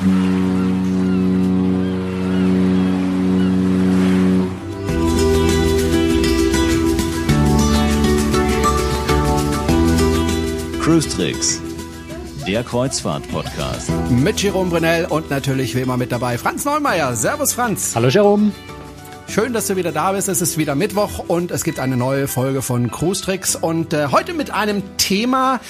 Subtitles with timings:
[0.00, 0.14] Cruise
[11.10, 11.60] Tricks,
[12.46, 13.90] der Kreuzfahrt-Podcast.
[14.08, 17.14] Mit Jerome Brunel und natürlich wie immer mit dabei Franz Neumeier.
[17.14, 17.94] Servus Franz.
[17.94, 18.52] Hallo Jerome.
[19.28, 20.28] Schön, dass du wieder da bist.
[20.28, 24.06] Es ist wieder Mittwoch und es gibt eine neue Folge von Cruise Tricks und äh,
[24.06, 25.60] heute mit einem Thema,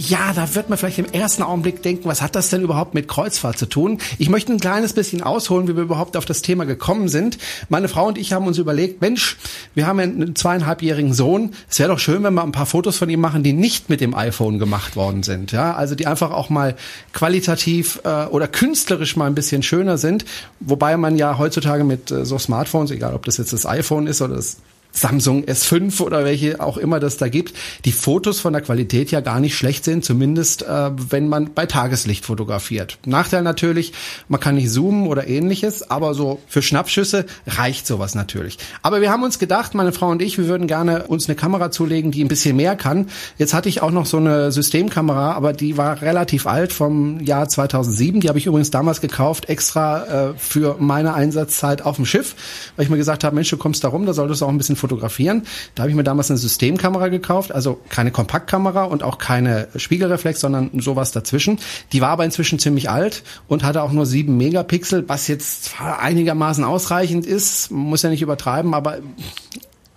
[0.00, 3.08] ja, da wird man vielleicht im ersten Augenblick denken, was hat das denn überhaupt mit
[3.08, 3.98] Kreuzfahrt zu tun?
[4.16, 7.36] Ich möchte ein kleines bisschen ausholen, wie wir überhaupt auf das Thema gekommen sind.
[7.68, 9.36] Meine Frau und ich haben uns überlegt, Mensch,
[9.74, 11.50] wir haben einen zweieinhalbjährigen Sohn.
[11.68, 14.00] Es wäre doch schön, wenn wir ein paar Fotos von ihm machen, die nicht mit
[14.00, 15.50] dem iPhone gemacht worden sind.
[15.50, 16.76] Ja, also die einfach auch mal
[17.12, 20.24] qualitativ äh, oder künstlerisch mal ein bisschen schöner sind.
[20.60, 24.22] Wobei man ja heutzutage mit äh, so Smartphones, egal ob das jetzt das iPhone ist
[24.22, 24.58] oder das
[25.00, 29.20] Samsung S5 oder welche auch immer das da gibt, die Fotos von der Qualität ja
[29.20, 32.98] gar nicht schlecht sind, zumindest äh, wenn man bei Tageslicht fotografiert.
[33.06, 33.92] Nachteil natürlich,
[34.28, 38.58] man kann nicht zoomen oder ähnliches, aber so für Schnappschüsse reicht sowas natürlich.
[38.82, 41.70] Aber wir haben uns gedacht, meine Frau und ich, wir würden gerne uns eine Kamera
[41.70, 43.08] zulegen, die ein bisschen mehr kann.
[43.36, 47.48] Jetzt hatte ich auch noch so eine Systemkamera, aber die war relativ alt vom Jahr
[47.48, 48.20] 2007.
[48.20, 52.34] Die habe ich übrigens damals gekauft, extra äh, für meine Einsatzzeit auf dem Schiff,
[52.76, 54.58] weil ich mir gesagt habe, Mensch, du kommst da rum, da solltest du auch ein
[54.58, 55.42] bisschen fotografieren.
[55.74, 60.40] Da habe ich mir damals eine Systemkamera gekauft, also keine Kompaktkamera und auch keine Spiegelreflex,
[60.40, 61.58] sondern sowas dazwischen.
[61.92, 66.64] Die war aber inzwischen ziemlich alt und hatte auch nur sieben Megapixel, was jetzt einigermaßen
[66.64, 68.98] ausreichend ist, muss ja nicht übertreiben, aber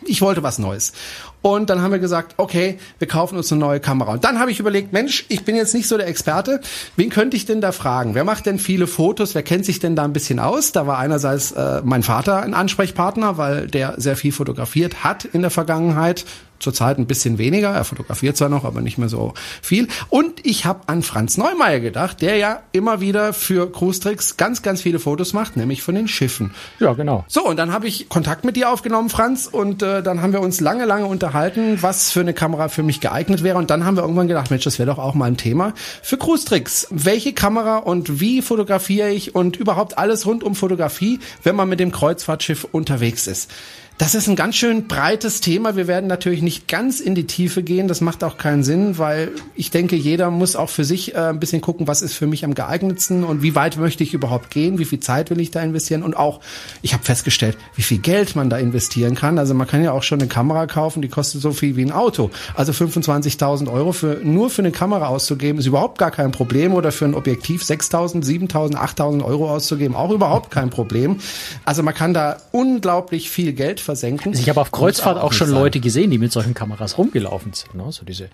[0.04, 0.94] ich wollte was Neues.
[1.42, 4.14] Und dann haben wir gesagt, okay, wir kaufen uns eine neue Kamera.
[4.14, 6.62] Und dann habe ich überlegt, Mensch, ich bin jetzt nicht so der Experte.
[6.96, 8.14] Wen könnte ich denn da fragen?
[8.14, 9.34] Wer macht denn viele Fotos?
[9.34, 10.72] Wer kennt sich denn da ein bisschen aus?
[10.72, 15.42] Da war einerseits äh, mein Vater ein Ansprechpartner, weil der sehr viel fotografiert hat in
[15.42, 16.26] der Vergangenheit
[16.62, 17.70] zurzeit ein bisschen weniger.
[17.70, 19.88] Er fotografiert zwar noch, aber nicht mehr so viel.
[20.10, 24.62] Und ich habe an Franz Neumeier gedacht, der ja immer wieder für Cruise Tricks ganz,
[24.62, 26.54] ganz viele Fotos macht, nämlich von den Schiffen.
[26.80, 27.26] Ja, genau.
[27.28, 30.42] So, und dann habe ich Kontakt mit dir aufgenommen, Franz, und äh, dann haben wir
[30.42, 33.58] uns lange, lange unterhalten, was für eine Kamera für mich geeignet wäre.
[33.58, 36.18] Und dann haben wir irgendwann gedacht, Mensch, das wäre doch auch mal ein Thema für
[36.18, 36.88] Cruise Tricks.
[36.90, 41.80] Welche Kamera und wie fotografiere ich und überhaupt alles rund um Fotografie, wenn man mit
[41.80, 43.52] dem Kreuzfahrtschiff unterwegs ist.
[44.02, 45.76] Das ist ein ganz schön breites Thema.
[45.76, 47.88] Wir werden natürlich nicht ganz in die Tiefe gehen.
[47.88, 51.40] Das macht auch keinen Sinn, weil ich denke, jeder muss auch für sich äh, ein
[51.40, 54.80] bisschen gucken, was ist für mich am geeignetsten und wie weit möchte ich überhaupt gehen,
[54.80, 56.40] wie viel Zeit will ich da investieren und auch,
[56.82, 59.38] ich habe festgestellt, wie viel Geld man da investieren kann.
[59.38, 61.92] Also man kann ja auch schon eine Kamera kaufen, die kostet so viel wie ein
[61.92, 62.32] Auto.
[62.56, 66.74] Also 25.000 Euro für nur für eine Kamera auszugeben, ist überhaupt gar kein Problem.
[66.74, 71.18] Oder für ein Objektiv 6.000, 7.000, 8.000 Euro auszugeben, auch überhaupt kein Problem.
[71.66, 74.32] Also man kann da unglaublich viel Geld versenken.
[74.32, 75.50] Also ich habe auf Kreuzfahrt auch, auch schon.
[75.52, 77.76] Leute gesehen, die mit solchen Kameras rumgelaufen sind.
[77.76, 77.92] Ne?
[77.92, 78.30] So diese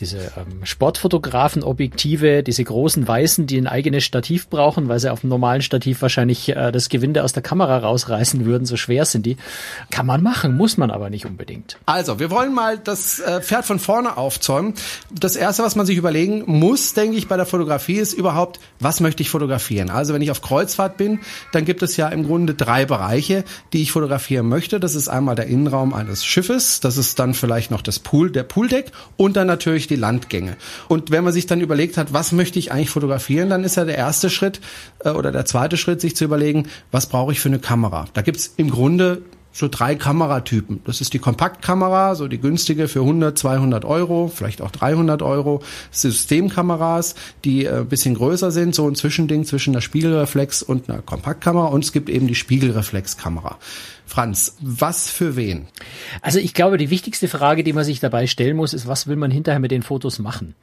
[0.00, 5.30] diese ähm, Sportfotografen-Objektive, diese großen weißen, die ein eigenes Stativ brauchen, weil sie auf dem
[5.30, 9.36] normalen Stativ wahrscheinlich äh, das Gewinde aus der Kamera rausreißen würden, so schwer sind die.
[9.90, 11.78] Kann man machen, muss man aber nicht unbedingt.
[11.86, 14.74] Also, wir wollen mal das äh, Pferd von vorne aufzäumen.
[15.12, 19.00] Das erste, was man sich überlegen muss, denke ich, bei der Fotografie ist überhaupt, was
[19.00, 19.90] möchte ich fotografieren?
[19.90, 21.20] Also, wenn ich auf Kreuzfahrt bin,
[21.52, 24.78] dann gibt es ja im Grunde drei Bereiche, die ich fotografieren möchte.
[24.78, 28.42] Das ist einmal der Innenraum eines Schiffes, das ist dann vielleicht noch das Pool, der
[28.42, 30.56] Pooldeck und dann natürlich durch die Landgänge.
[30.88, 33.84] Und wenn man sich dann überlegt hat, was möchte ich eigentlich fotografieren, dann ist ja
[33.84, 34.60] der erste Schritt
[35.04, 38.06] äh, oder der zweite Schritt, sich zu überlegen, was brauche ich für eine Kamera.
[38.14, 40.82] Da gibt's im Grunde so drei Kameratypen.
[40.84, 45.62] Das ist die Kompaktkamera, so die günstige für 100, 200 Euro, vielleicht auch 300 Euro.
[45.90, 47.14] Systemkameras,
[47.44, 51.68] die äh, bisschen größer sind, so ein Zwischending zwischen einer Spiegelreflex und einer Kompaktkamera.
[51.68, 53.58] Und es gibt eben die Spiegelreflexkamera.
[54.08, 55.66] Franz, was für wen?
[56.22, 59.16] Also ich glaube, die wichtigste Frage, die man sich dabei stellen muss, ist, was will
[59.16, 60.54] man hinterher mit den Fotos machen?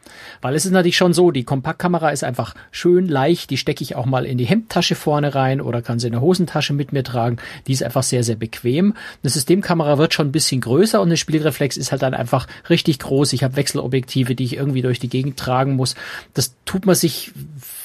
[0.42, 3.98] Weil es ist natürlich schon so, die Kompaktkamera ist einfach schön leicht, die stecke ich
[3.98, 7.04] auch mal in die Hemdtasche vorne rein oder kann sie in der Hosentasche mit mir
[7.04, 7.36] tragen.
[7.68, 8.96] Die ist einfach sehr, sehr bequem.
[9.22, 13.00] Eine Systemkamera wird schon ein bisschen größer und eine Spielreflex ist halt dann einfach richtig
[13.00, 13.34] groß.
[13.34, 15.96] Ich habe Wechselobjektive, die ich irgendwie durch die Gegend tragen muss.
[16.34, 17.34] Das tut man sich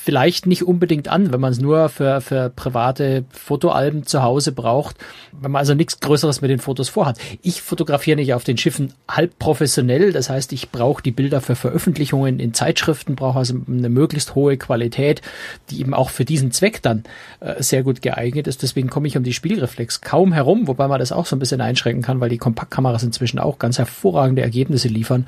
[0.08, 4.96] vielleicht nicht unbedingt an, wenn man es nur für, für private Fotoalben zu Hause braucht,
[5.38, 7.18] wenn man also nichts Größeres mit den Fotos vorhat.
[7.42, 11.56] Ich fotografiere nicht auf den Schiffen halb professionell, das heißt, ich brauche die Bilder für
[11.56, 15.20] Veröffentlichungen in Zeitschriften, brauche also eine möglichst hohe Qualität,
[15.68, 17.04] die eben auch für diesen Zweck dann
[17.40, 18.62] äh, sehr gut geeignet ist.
[18.62, 21.60] Deswegen komme ich um die Spielreflex kaum herum, wobei man das auch so ein bisschen
[21.60, 25.26] einschränken kann, weil die Kompaktkameras inzwischen auch ganz hervorragende Ergebnisse liefern,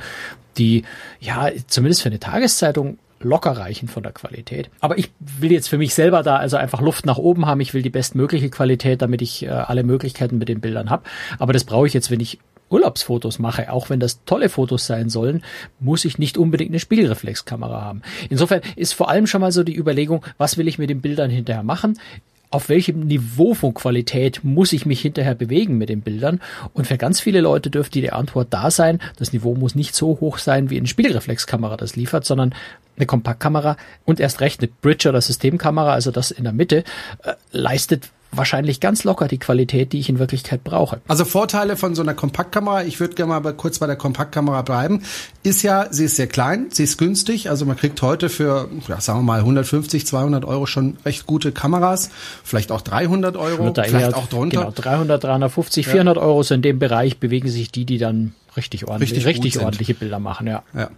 [0.57, 0.85] die
[1.21, 4.71] ja zumindest für eine Tageszeitung locker reichen von der Qualität.
[4.81, 7.61] Aber ich will jetzt für mich selber da also einfach Luft nach oben haben.
[7.61, 11.03] Ich will die bestmögliche Qualität, damit ich äh, alle Möglichkeiten mit den Bildern habe.
[11.39, 12.39] Aber das brauche ich jetzt, wenn ich
[12.71, 15.43] Urlaubsfotos mache, auch wenn das tolle Fotos sein sollen,
[15.81, 18.03] muss ich nicht unbedingt eine Spiegelreflexkamera haben.
[18.29, 21.31] Insofern ist vor allem schon mal so die Überlegung, was will ich mit den Bildern
[21.31, 21.99] hinterher machen?
[22.51, 26.41] auf welchem Niveau von Qualität muss ich mich hinterher bewegen mit den Bildern?
[26.75, 30.19] Und für ganz viele Leute dürfte die Antwort da sein, das Niveau muss nicht so
[30.21, 32.55] hoch sein, wie eine Spiegelreflexkamera das liefert, sondern
[33.01, 36.85] eine Kompaktkamera und erst recht eine Bridge- oder Systemkamera, also das in der Mitte,
[37.25, 41.01] äh, leistet wahrscheinlich ganz locker die Qualität, die ich in Wirklichkeit brauche.
[41.09, 45.03] Also Vorteile von so einer Kompaktkamera, ich würde gerne mal kurz bei der Kompaktkamera bleiben,
[45.43, 49.01] ist ja, sie ist sehr klein, sie ist günstig, also man kriegt heute für, ja,
[49.01, 52.11] sagen wir mal 150, 200 Euro schon recht gute Kameras,
[52.45, 54.61] vielleicht auch 300 Euro, vielleicht auch drunter.
[54.61, 55.93] Genau, 300, 350, ja.
[55.93, 59.61] 400 Euro, so in dem Bereich bewegen sich die, die dann richtig ordentlich, richtig, richtig
[59.61, 60.63] ordentliche Bilder machen, ja.
[60.75, 60.91] ja.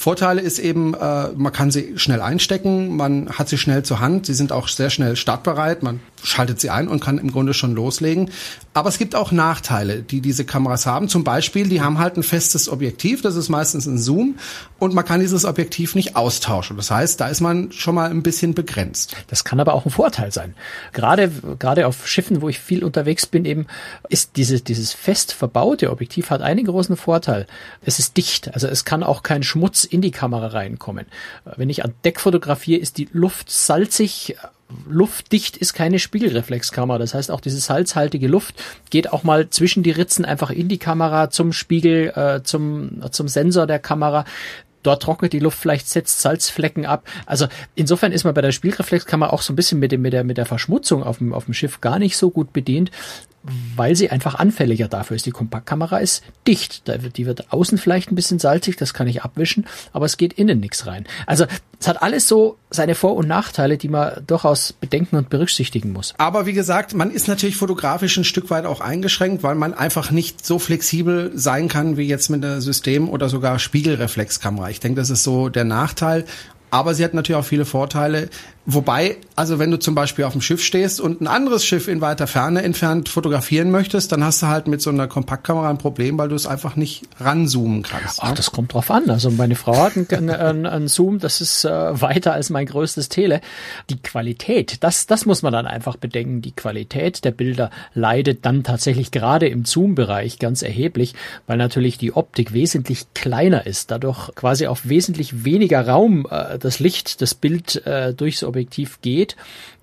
[0.00, 4.26] Vorteile ist eben, äh, man kann sie schnell einstecken, man hat sie schnell zur Hand,
[4.26, 7.74] sie sind auch sehr schnell startbereit, man schaltet sie ein und kann im Grunde schon
[7.74, 8.30] loslegen.
[8.74, 11.08] Aber es gibt auch Nachteile, die diese Kameras haben.
[11.08, 14.36] Zum Beispiel, die haben halt ein festes Objektiv, das ist meistens ein Zoom
[14.78, 16.76] und man kann dieses Objektiv nicht austauschen.
[16.76, 19.16] Das heißt, da ist man schon mal ein bisschen begrenzt.
[19.26, 20.54] Das kann aber auch ein Vorteil sein.
[20.92, 21.28] Gerade,
[21.58, 23.66] gerade auf Schiffen, wo ich viel unterwegs bin, eben
[24.08, 27.48] ist diese, dieses fest verbaute Objektiv hat einen großen Vorteil.
[27.82, 31.06] Es ist dicht, also es kann auch kein Schmutz in die Kamera reinkommen.
[31.56, 34.36] Wenn ich an Deck fotografiere, ist die Luft salzig,
[34.88, 36.98] luftdicht ist keine Spiegelreflexkamera.
[36.98, 40.78] Das heißt, auch diese salzhaltige Luft geht auch mal zwischen die Ritzen einfach in die
[40.78, 44.24] Kamera, zum Spiegel, äh, zum, zum Sensor der Kamera.
[44.82, 47.06] Dort trocknet die Luft, vielleicht setzt Salzflecken ab.
[47.26, 50.24] Also insofern ist man bei der Spielreflexkamera auch so ein bisschen mit, dem, mit, der,
[50.24, 52.90] mit der Verschmutzung auf dem, auf dem Schiff gar nicht so gut bedient
[53.76, 55.26] weil sie einfach anfälliger dafür ist.
[55.26, 56.84] Die Kompaktkamera ist dicht.
[57.16, 60.60] Die wird außen vielleicht ein bisschen salzig, das kann ich abwischen, aber es geht innen
[60.60, 61.06] nichts rein.
[61.26, 61.46] Also
[61.80, 66.14] es hat alles so seine Vor- und Nachteile, die man durchaus bedenken und berücksichtigen muss.
[66.18, 70.10] Aber wie gesagt, man ist natürlich fotografisch ein Stück weit auch eingeschränkt, weil man einfach
[70.10, 74.70] nicht so flexibel sein kann wie jetzt mit einer System- oder sogar Spiegelreflexkamera.
[74.70, 76.24] Ich denke, das ist so der Nachteil.
[76.70, 78.28] Aber sie hat natürlich auch viele Vorteile.
[78.70, 82.02] Wobei, also wenn du zum Beispiel auf dem Schiff stehst und ein anderes Schiff in
[82.02, 86.18] weiter Ferne entfernt fotografieren möchtest, dann hast du halt mit so einer Kompaktkamera ein Problem,
[86.18, 88.18] weil du es einfach nicht ranzoomen kannst.
[88.22, 88.34] Ach, ne?
[88.34, 89.08] das kommt drauf an.
[89.08, 93.08] Also meine Frau hat einen, einen, einen Zoom, das ist äh, weiter als mein größtes
[93.08, 93.40] Tele.
[93.88, 96.42] Die Qualität, das, das muss man dann einfach bedenken.
[96.42, 101.14] Die Qualität der Bilder leidet dann tatsächlich gerade im Zoom-Bereich ganz erheblich,
[101.46, 106.80] weil natürlich die Optik wesentlich kleiner ist, dadurch quasi auf wesentlich weniger Raum äh, das
[106.80, 109.36] Licht, das Bild äh, durchs Objektiv Objektiv geht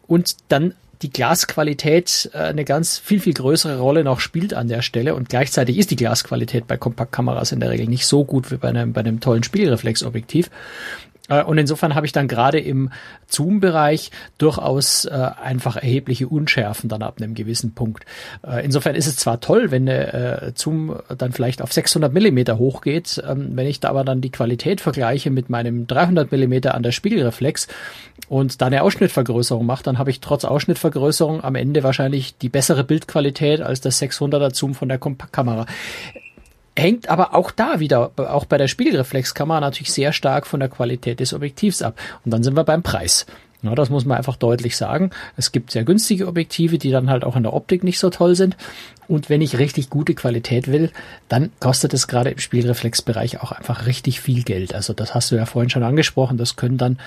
[0.08, 4.82] und dann die Glasqualität äh, eine ganz viel, viel größere Rolle noch spielt an der
[4.82, 8.58] Stelle und gleichzeitig ist die Glasqualität bei Kompaktkameras in der Regel nicht so gut wie
[8.58, 10.50] bei einem, bei einem tollen Spiegelreflexobjektiv.
[11.30, 12.92] Äh, und insofern habe ich dann gerade im
[13.28, 18.06] Zoom-Bereich durchaus äh, einfach erhebliche Unschärfen dann ab einem gewissen Punkt.
[18.46, 23.22] Äh, insofern ist es zwar toll, wenn äh, Zoom dann vielleicht auf 600 Millimeter hochgeht,
[23.28, 26.92] ähm, wenn ich da aber dann die Qualität vergleiche mit meinem 300 Millimeter an der
[26.92, 27.68] Spiegelreflex
[28.28, 32.84] und da eine Ausschnittvergrößerung mache, dann habe ich trotz Ausschnittvergrößerung am Ende wahrscheinlich die bessere
[32.84, 35.66] Bildqualität als das 600er Zoom von der Kompaktkamera.
[36.78, 41.22] Hängt aber auch da wieder, auch bei der Spiegelreflexkamera natürlich sehr stark von der Qualität
[41.22, 41.98] des Objektivs ab.
[42.26, 43.26] Und dann sind wir beim Preis.
[43.66, 45.10] Ja, das muss man einfach deutlich sagen.
[45.38, 48.36] Es gibt sehr günstige Objektive, die dann halt auch in der Optik nicht so toll
[48.36, 48.58] sind.
[49.08, 50.92] Und wenn ich richtig gute Qualität will,
[51.30, 54.76] dann kostet es gerade im Spielreflexbereich auch einfach richtig viel Geld.
[54.76, 56.38] Also das hast du ja vorhin schon angesprochen.
[56.38, 57.00] Das können dann,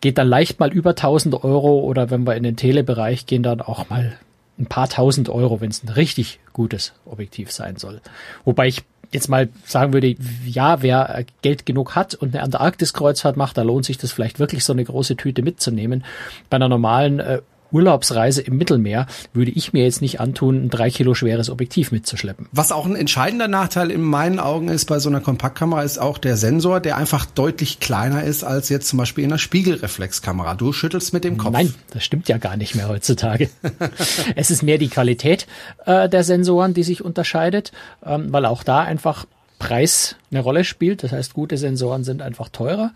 [0.00, 3.60] geht dann leicht mal über 1000 Euro oder wenn wir in den Telebereich gehen, dann
[3.60, 4.16] auch mal
[4.58, 8.00] ein paar tausend Euro, wenn es ein richtig gutes Objektiv sein soll.
[8.44, 13.58] Wobei ich jetzt mal sagen würde, ja, wer Geld genug hat und eine Antarktis-Kreuzfahrt macht,
[13.58, 16.04] da lohnt sich das vielleicht wirklich so eine große Tüte mitzunehmen.
[16.50, 17.40] Bei einer normalen äh,
[17.72, 22.48] Urlaubsreise im Mittelmeer würde ich mir jetzt nicht antun, ein drei Kilo schweres Objektiv mitzuschleppen.
[22.52, 26.18] Was auch ein entscheidender Nachteil in meinen Augen ist bei so einer Kompaktkamera, ist auch
[26.18, 30.54] der Sensor, der einfach deutlich kleiner ist als jetzt zum Beispiel in einer Spiegelreflexkamera.
[30.54, 31.52] Du schüttelst mit dem Kopf.
[31.52, 33.50] Nein, das stimmt ja gar nicht mehr heutzutage.
[34.36, 35.46] es ist mehr die Qualität
[35.84, 37.72] äh, der Sensoren, die sich unterscheidet,
[38.04, 39.26] ähm, weil auch da einfach
[39.58, 41.02] Preis eine Rolle spielt.
[41.02, 42.92] Das heißt, gute Sensoren sind einfach teurer.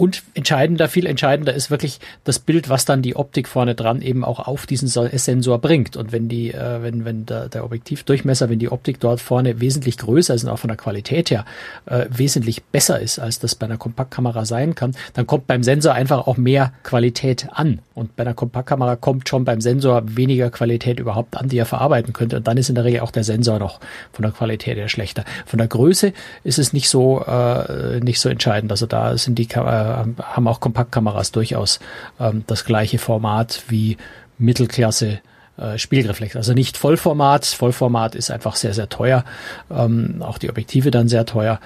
[0.00, 4.24] Und entscheidender, viel entscheidender ist wirklich das Bild, was dann die Optik vorne dran eben
[4.24, 5.94] auch auf diesen Sensor bringt.
[5.94, 9.98] Und wenn die, äh, wenn, wenn der, der Objektivdurchmesser, wenn die Optik dort vorne wesentlich
[9.98, 11.44] größer ist und auch von der Qualität her
[11.84, 15.92] äh, wesentlich besser ist, als das bei einer Kompaktkamera sein kann, dann kommt beim Sensor
[15.92, 17.80] einfach auch mehr Qualität an.
[17.92, 22.14] Und bei einer Kompaktkamera kommt schon beim Sensor weniger Qualität überhaupt an, die er verarbeiten
[22.14, 22.38] könnte.
[22.38, 23.80] Und dann ist in der Regel auch der Sensor noch
[24.12, 25.26] von der Qualität her schlechter.
[25.44, 28.70] Von der Größe ist es nicht so, äh, nicht so entscheidend.
[28.70, 31.80] Also da sind die äh, haben auch Kompaktkameras durchaus
[32.18, 33.96] ähm, das gleiche Format wie
[34.38, 35.20] Mittelklasse
[35.60, 36.36] äh, Spiegelreflex.
[36.36, 37.44] Also nicht Vollformat.
[37.44, 39.24] Vollformat ist einfach sehr, sehr teuer.
[39.70, 41.60] Ähm, auch die Objektive dann sehr teuer.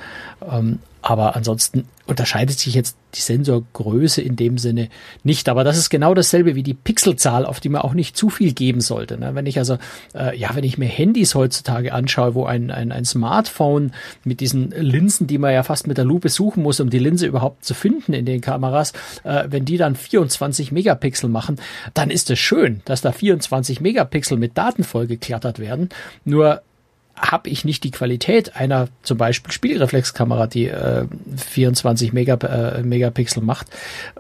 [0.51, 4.89] Ähm, aber ansonsten unterscheidet sich jetzt die Sensorgröße in dem Sinne
[5.23, 5.51] nicht.
[5.51, 8.55] Aber das ist genau dasselbe wie die Pixelzahl, auf die man auch nicht zu viel
[8.55, 9.19] geben sollte.
[9.19, 9.35] Ne?
[9.35, 9.77] Wenn ich also,
[10.15, 13.93] äh, ja, wenn ich mir Handys heutzutage anschaue, wo ein, ein, ein Smartphone
[14.25, 17.27] mit diesen Linsen, die man ja fast mit der Lupe suchen muss, um die Linse
[17.27, 18.95] überhaupt zu finden in den Kameras,
[19.25, 21.61] äh, wenn die dann 24 Megapixel machen,
[21.93, 25.91] dann ist es schön, dass da 24 Megapixel mit Daten vollgeklattert werden.
[26.25, 26.63] Nur
[27.17, 31.07] habe ich nicht die Qualität einer zum Beispiel Spiegelreflexkamera, die äh,
[31.37, 33.69] 24 Megap äh, Megapixel macht,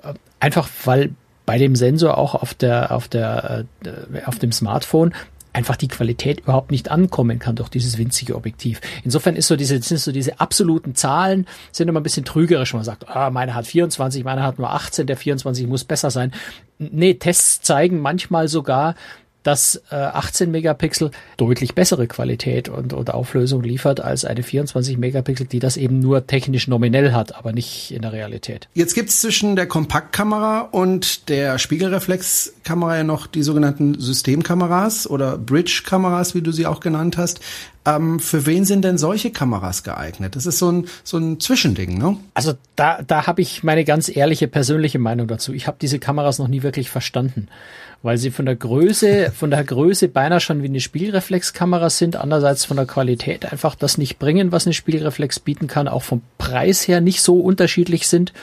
[0.02, 1.10] äh, einfach weil
[1.46, 5.12] bei dem Sensor auch auf der auf der äh, auf dem Smartphone
[5.54, 8.80] einfach die Qualität überhaupt nicht ankommen kann durch dieses winzige Objektiv.
[9.04, 12.78] Insofern ist so diese, sind so diese absoluten Zahlen sind immer ein bisschen trügerisch, wenn
[12.78, 16.32] man sagt, ah, meine hat 24, meine hat nur 18, der 24 muss besser sein.
[16.78, 18.96] Nee, Tests zeigen manchmal sogar,
[19.44, 25.46] dass äh, 18 Megapixel deutlich bessere Qualität und, und Auflösung liefert als eine 24 Megapixel,
[25.46, 28.68] die das eben nur technisch nominell hat, aber nicht in der Realität.
[28.74, 31.58] Jetzt gibt's zwischen der Kompaktkamera und der
[32.64, 37.40] Spiegelreflexkamera ja noch die sogenannten Systemkameras oder Bridge-Kameras, wie du sie auch genannt hast.
[37.86, 40.34] Ähm, für wen sind denn solche Kameras geeignet?
[40.36, 42.16] Das ist so ein, so ein Zwischending, ne?
[42.32, 45.52] Also da, da habe ich meine ganz ehrliche persönliche Meinung dazu.
[45.52, 47.48] Ich habe diese Kameras noch nie wirklich verstanden
[48.04, 52.66] weil sie von der Größe, von der Größe beinahe schon wie eine Spielreflexkamera sind, andererseits
[52.66, 56.86] von der Qualität einfach das nicht bringen, was eine Spielreflex bieten kann, auch vom Preis
[56.86, 58.34] her nicht so unterschiedlich sind.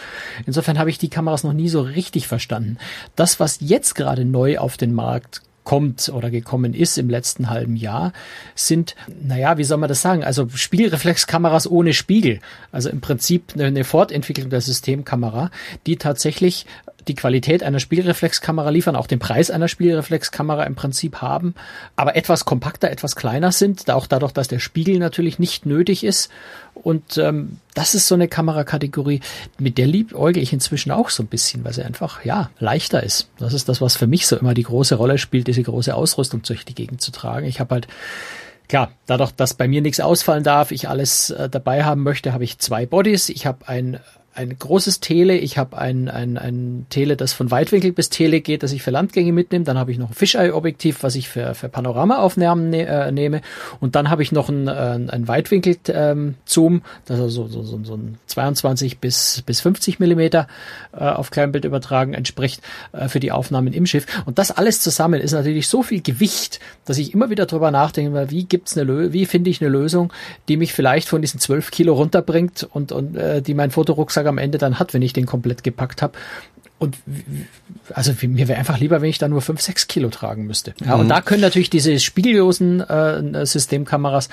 [0.48, 2.80] Insofern habe ich die Kameras noch nie so richtig verstanden.
[3.16, 7.76] Das, was jetzt gerade neu auf den Markt kommt oder gekommen ist im letzten halben
[7.76, 8.14] Jahr,
[8.56, 10.24] sind, naja, wie soll man das sagen?
[10.24, 12.40] Also Spielreflexkameras ohne Spiegel.
[12.72, 15.52] Also im Prinzip eine Fortentwicklung der Systemkamera,
[15.86, 16.66] die tatsächlich
[17.08, 21.56] die Qualität einer Spielreflexkamera liefern, auch den Preis einer Spielreflexkamera im Prinzip haben,
[21.96, 26.30] aber etwas kompakter, etwas kleiner sind, auch dadurch, dass der Spiegel natürlich nicht nötig ist.
[26.74, 29.22] Und ähm, das ist so eine Kamerakategorie,
[29.58, 33.30] mit der liebäugel ich inzwischen auch so ein bisschen, weil sie einfach, ja, leichter ist.
[33.38, 36.42] Das ist das, was für mich so immer die große Rolle spielt, diese große Ausrüstung
[36.44, 37.46] durch die Gegend zu tragen.
[37.46, 37.88] Ich habe halt
[38.72, 42.46] Klar, dadurch, dass bei mir nichts ausfallen darf, ich alles äh, dabei haben möchte, habe
[42.46, 43.28] ich zwei Bodies.
[43.28, 44.00] Ich habe ein
[44.34, 48.64] ein großes Tele, ich habe ein, ein, ein Tele, das von Weitwinkel bis Tele geht,
[48.64, 49.66] das ich für Landgänge mitnehme.
[49.66, 53.42] Dann habe ich noch ein Fisheye-Objektiv, was ich für, für Panoramaaufnahmen ne, äh, nehme.
[53.82, 57.96] Und dann habe ich noch ein, äh, ein Weitwinkel-Zoom, ähm, das also so, so, so
[57.96, 60.48] ein 22 bis, bis 50 Millimeter
[60.94, 62.62] äh, auf Kleinbild übertragen entspricht
[62.94, 64.06] äh, für die Aufnahmen im Schiff.
[64.26, 68.32] Und das alles zusammen ist natürlich so viel Gewicht, dass ich immer wieder drüber nachdenke,
[68.32, 70.14] wie gibt's eine Lö wie finde ich eine Lösung,
[70.48, 74.28] die mich vielleicht von diesen 12 Kilo runterbringt und, und äh, die mein Fotorucksack Rucksack
[74.28, 76.14] am Ende dann hat, wenn ich den komplett gepackt habe.
[76.80, 76.98] Und
[77.94, 80.74] also mir wäre einfach lieber, wenn ich da nur fünf, sechs Kilo tragen müsste.
[80.84, 81.02] Ja, mhm.
[81.02, 84.30] Und da können natürlich diese spiegellosen äh, Systemkameras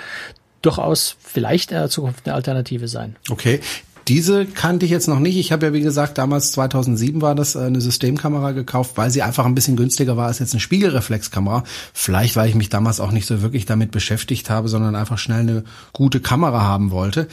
[0.63, 3.17] durchaus vielleicht in der Zukunft eine Alternative sein.
[3.31, 3.61] Okay.
[4.09, 5.37] Diese kannte ich jetzt noch nicht.
[5.37, 9.23] Ich habe ja, wie gesagt, damals 2007 war das äh, eine Systemkamera gekauft, weil sie
[9.23, 11.65] einfach ein bisschen günstiger war als jetzt eine Spiegelreflexkamera.
[11.93, 15.41] Vielleicht, weil ich mich damals auch nicht so wirklich damit beschäftigt habe, sondern einfach schnell
[15.41, 17.29] eine gute Kamera haben wollte.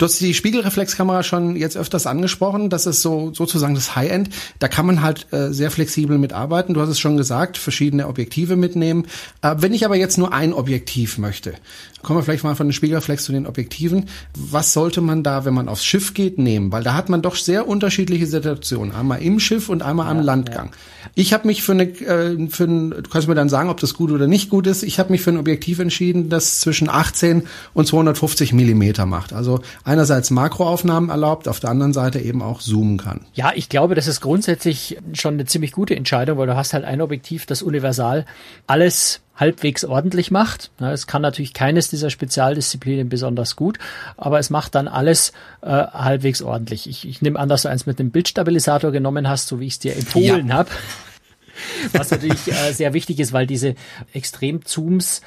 [0.00, 2.70] Du hast die Spiegelreflexkamera schon jetzt öfters angesprochen.
[2.70, 4.30] Das ist so sozusagen das High-End.
[4.58, 6.72] Da kann man halt äh, sehr flexibel mitarbeiten.
[6.72, 9.06] Du hast es schon gesagt, verschiedene Objektive mitnehmen.
[9.42, 11.52] Äh, wenn ich aber jetzt nur ein Objektiv möchte,
[12.00, 14.08] kommen wir vielleicht mal von den Spiegelreflex zu den Objektiven.
[14.34, 16.72] Was sollte man da, wenn man aufs Schiff geht, nehmen?
[16.72, 18.94] Weil da hat man doch sehr unterschiedliche Situationen.
[18.94, 20.66] Einmal im Schiff und einmal am Landgang.
[20.66, 21.10] Ja.
[21.14, 23.94] Ich habe mich für eine, äh, für ein, du kannst mir dann sagen, ob das
[23.94, 24.82] gut oder nicht gut ist.
[24.82, 29.32] Ich habe mich für ein Objektiv entschieden, das zwischen 18 und 250 Millimeter macht.
[29.32, 33.26] Also einerseits Makroaufnahmen erlaubt, auf der anderen Seite eben auch zoomen kann.
[33.34, 36.84] Ja, ich glaube, das ist grundsätzlich schon eine ziemlich gute Entscheidung, weil du hast halt
[36.84, 38.26] ein Objektiv, das universal
[38.66, 40.70] alles halbwegs ordentlich macht.
[40.78, 43.78] Es kann natürlich keines dieser Spezialdisziplinen besonders gut,
[44.16, 45.32] aber es macht dann alles
[45.62, 46.88] äh, halbwegs ordentlich.
[46.88, 49.74] Ich, ich nehme an, dass du eins mit dem Bildstabilisator genommen hast, so wie ich
[49.74, 50.54] es dir empfohlen ja.
[50.54, 50.70] habe.
[51.92, 53.74] Was natürlich äh, sehr wichtig ist, weil diese
[54.12, 55.20] Extremzooms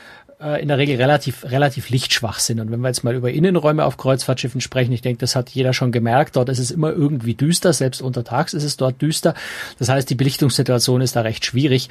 [0.44, 2.60] äh, in der Regel relativ, relativ lichtschwach sind.
[2.60, 5.74] Und wenn wir jetzt mal über Innenräume auf Kreuzfahrtschiffen sprechen, ich denke, das hat jeder
[5.74, 9.34] schon gemerkt, dort ist es immer irgendwie düster, selbst untertags ist es dort düster.
[9.80, 11.90] Das heißt, die Belichtungssituation ist da recht schwierig.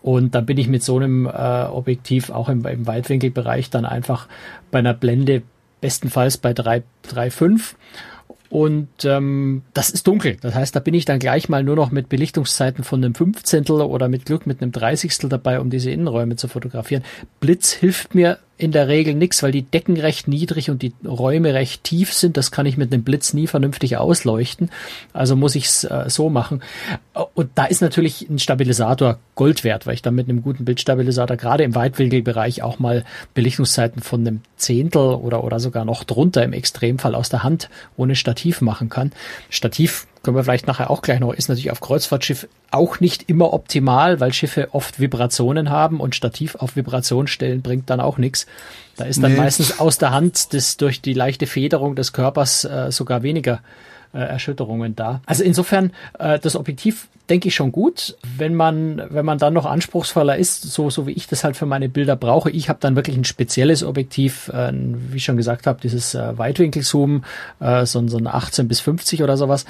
[0.00, 4.26] Und dann bin ich mit so einem äh, Objektiv auch im, im Weitwinkelbereich dann einfach
[4.70, 5.42] bei einer Blende
[5.80, 7.74] bestenfalls bei 3,5
[8.52, 10.36] und ähm, das ist dunkel.
[10.42, 13.80] Das heißt, da bin ich dann gleich mal nur noch mit Belichtungszeiten von einem Fünfzehntel
[13.80, 17.02] oder mit Glück mit einem Dreißigstel dabei, um diese Innenräume zu fotografieren.
[17.40, 21.52] Blitz hilft mir in der Regel nichts, weil die Decken recht niedrig und die Räume
[21.52, 22.36] recht tief sind.
[22.36, 24.70] Das kann ich mit einem Blitz nie vernünftig ausleuchten.
[25.12, 26.62] Also muss ich es äh, so machen.
[27.34, 31.36] Und da ist natürlich ein Stabilisator Gold wert, weil ich dann mit einem guten Bildstabilisator
[31.36, 33.04] gerade im Weitwinkelbereich auch mal
[33.34, 38.14] Belichtungszeiten von einem Zehntel oder, oder sogar noch drunter im Extremfall aus der Hand ohne
[38.14, 39.10] Stativ machen kann.
[39.50, 43.52] Stativ können wir vielleicht nachher auch gleich noch, ist natürlich auf Kreuzfahrtschiff auch nicht immer
[43.52, 48.46] optimal, weil Schiffe oft Vibrationen haben und Stativ auf Vibration stellen bringt dann auch nichts.
[48.96, 49.38] Da ist dann nee.
[49.38, 53.60] meistens aus der Hand das durch die leichte Federung des Körpers äh, sogar weniger
[54.14, 55.20] äh, Erschütterungen da.
[55.26, 58.16] Also insofern, äh, das Objektiv denke ich schon gut.
[58.36, 61.66] Wenn man, wenn man dann noch anspruchsvoller ist, so, so wie ich das halt für
[61.66, 65.66] meine Bilder brauche, ich habe dann wirklich ein spezielles Objektiv, äh, wie ich schon gesagt
[65.66, 67.24] habe, dieses äh, Weitwinkelzoom,
[67.60, 69.64] äh, so, so ein 18 bis 50 oder sowas,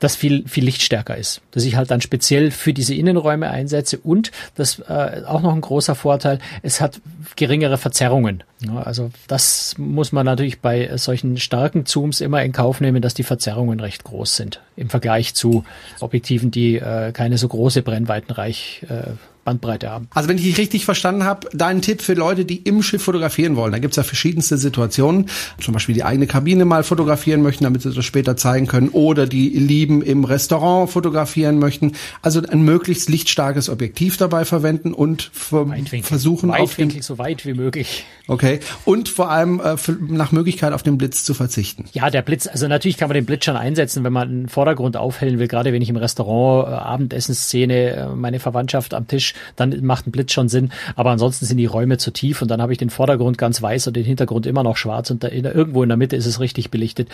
[0.00, 1.40] das viel, viel lichtstärker ist.
[1.50, 5.60] Das ich halt dann speziell für diese Innenräume einsetze und das äh, auch noch ein
[5.60, 7.00] großer Vorteil, es hat
[7.36, 8.44] geringere Verzerrungen.
[8.60, 13.14] Ja, also das muss man natürlich bei solchen starken Zooms immer in Kauf nehmen, dass
[13.14, 15.64] die Verzerrungen recht groß sind im Vergleich zu
[16.00, 16.80] Objektiven, die äh,
[17.12, 19.12] keine so große Brennweitenreich äh,
[19.44, 20.08] Bandbreite haben.
[20.14, 23.56] Also wenn ich dich richtig verstanden habe, dein Tipp für Leute, die im Schiff fotografieren
[23.56, 25.26] wollen, da gibt's ja verschiedenste Situationen,
[25.60, 29.26] zum Beispiel die eigene Kabine mal fotografieren möchten, damit sie das später zeigen können, oder
[29.26, 31.92] die Lieben im Restaurant fotografieren möchten.
[32.22, 38.04] Also ein möglichst lichtstarkes Objektiv dabei verwenden und versuchen Weitwinkel auf so weit wie möglich.
[38.26, 38.60] Okay.
[38.84, 39.76] Und vor allem äh,
[40.08, 41.84] nach Möglichkeit auf den Blitz zu verzichten.
[41.92, 44.96] Ja, der Blitz, also natürlich kann man den Blitz schon einsetzen, wenn man einen Vordergrund
[44.96, 49.84] aufhellen will, gerade wenn ich im Restaurant äh, Abendessensszene, äh, meine Verwandtschaft am Tisch dann
[49.84, 50.70] macht ein Blitz schon Sinn.
[50.96, 53.86] Aber ansonsten sind die Räume zu tief und dann habe ich den Vordergrund ganz weiß
[53.86, 56.40] und den Hintergrund immer noch schwarz und da in, irgendwo in der Mitte ist es
[56.40, 57.08] richtig belichtet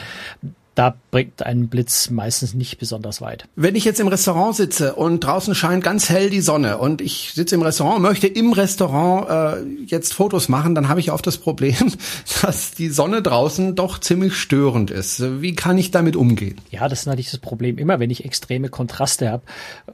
[0.80, 3.44] da bringt ein Blitz meistens nicht besonders weit.
[3.54, 7.32] Wenn ich jetzt im Restaurant sitze und draußen scheint ganz hell die Sonne und ich
[7.34, 11.36] sitze im Restaurant, möchte im Restaurant äh, jetzt Fotos machen, dann habe ich oft das
[11.36, 11.74] Problem,
[12.40, 15.42] dass die Sonne draußen doch ziemlich störend ist.
[15.42, 16.56] Wie kann ich damit umgehen?
[16.70, 19.42] Ja, das ist natürlich das Problem immer, wenn ich extreme Kontraste habe.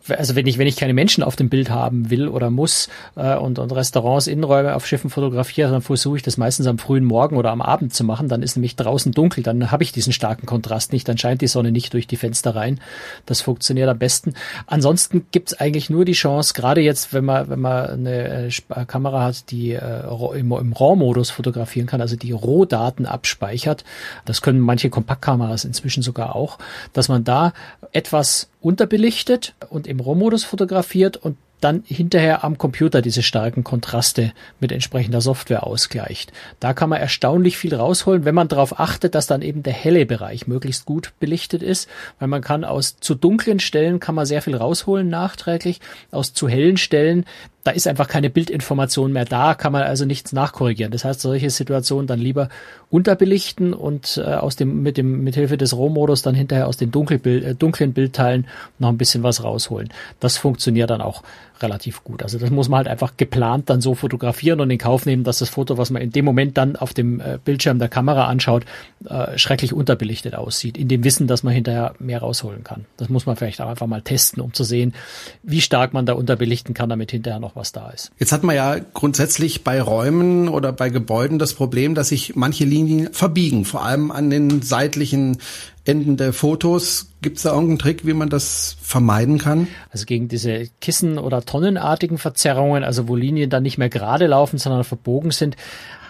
[0.08, 3.34] Also wenn ich wenn ich keine Menschen auf dem Bild haben will oder muss äh,
[3.34, 7.36] und, und Restaurants, Innenräume auf Schiffen fotografiere, dann versuche ich das meistens am frühen Morgen
[7.36, 8.28] oder am Abend zu machen.
[8.28, 11.40] Dann ist nämlich draußen dunkel, dann habe ich diesen starken Kontrast Kontrast nicht, dann scheint
[11.40, 12.80] die Sonne nicht durch die Fenster rein.
[13.24, 14.34] Das funktioniert am besten.
[14.66, 19.24] Ansonsten gibt's eigentlich nur die Chance, gerade jetzt, wenn man, wenn man eine äh, Kamera
[19.24, 20.02] hat, die äh,
[20.34, 23.84] im, im RAW-Modus fotografieren kann, also die Rohdaten abspeichert,
[24.26, 26.58] das können manche Kompaktkameras inzwischen sogar auch,
[26.92, 27.54] dass man da
[27.92, 34.72] etwas unterbelichtet und im RAW-Modus fotografiert und dann hinterher am Computer diese starken Kontraste mit
[34.72, 36.32] entsprechender Software ausgleicht.
[36.60, 40.06] Da kann man erstaunlich viel rausholen, wenn man darauf achtet, dass dann eben der helle
[40.06, 41.88] Bereich möglichst gut belichtet ist,
[42.18, 46.48] weil man kann aus zu dunklen Stellen kann man sehr viel rausholen nachträglich, aus zu
[46.48, 47.24] hellen Stellen
[47.66, 50.92] da ist einfach keine Bildinformation mehr da, kann man also nichts nachkorrigieren.
[50.92, 52.48] Das heißt, solche Situationen dann lieber
[52.90, 56.92] unterbelichten und äh, aus dem mit dem mit Hilfe des Rohmodus dann hinterher aus den
[56.92, 58.46] Dunkelbild, äh, dunklen Bildteilen
[58.78, 59.88] noch ein bisschen was rausholen.
[60.20, 61.24] Das funktioniert dann auch
[61.62, 62.22] relativ gut.
[62.22, 65.38] Also das muss man halt einfach geplant dann so fotografieren und in Kauf nehmen, dass
[65.38, 68.64] das Foto, was man in dem Moment dann auf dem äh, Bildschirm der Kamera anschaut,
[69.08, 72.84] äh, schrecklich unterbelichtet aussieht, in dem Wissen, dass man hinterher mehr rausholen kann.
[72.96, 74.94] Das muss man vielleicht auch einfach mal testen, um zu sehen,
[75.42, 78.10] wie stark man da unterbelichten kann, damit hinterher noch was da ist.
[78.18, 82.64] Jetzt hat man ja grundsätzlich bei Räumen oder bei Gebäuden das Problem, dass sich manche
[82.64, 85.38] Linien verbiegen, vor allem an den seitlichen
[85.86, 87.12] Enden der Fotos.
[87.22, 89.68] Gibt es da irgendeinen Trick, wie man das vermeiden kann?
[89.90, 94.58] Also gegen diese Kissen- oder tonnenartigen Verzerrungen, also wo Linien dann nicht mehr gerade laufen,
[94.58, 95.56] sondern verbogen sind,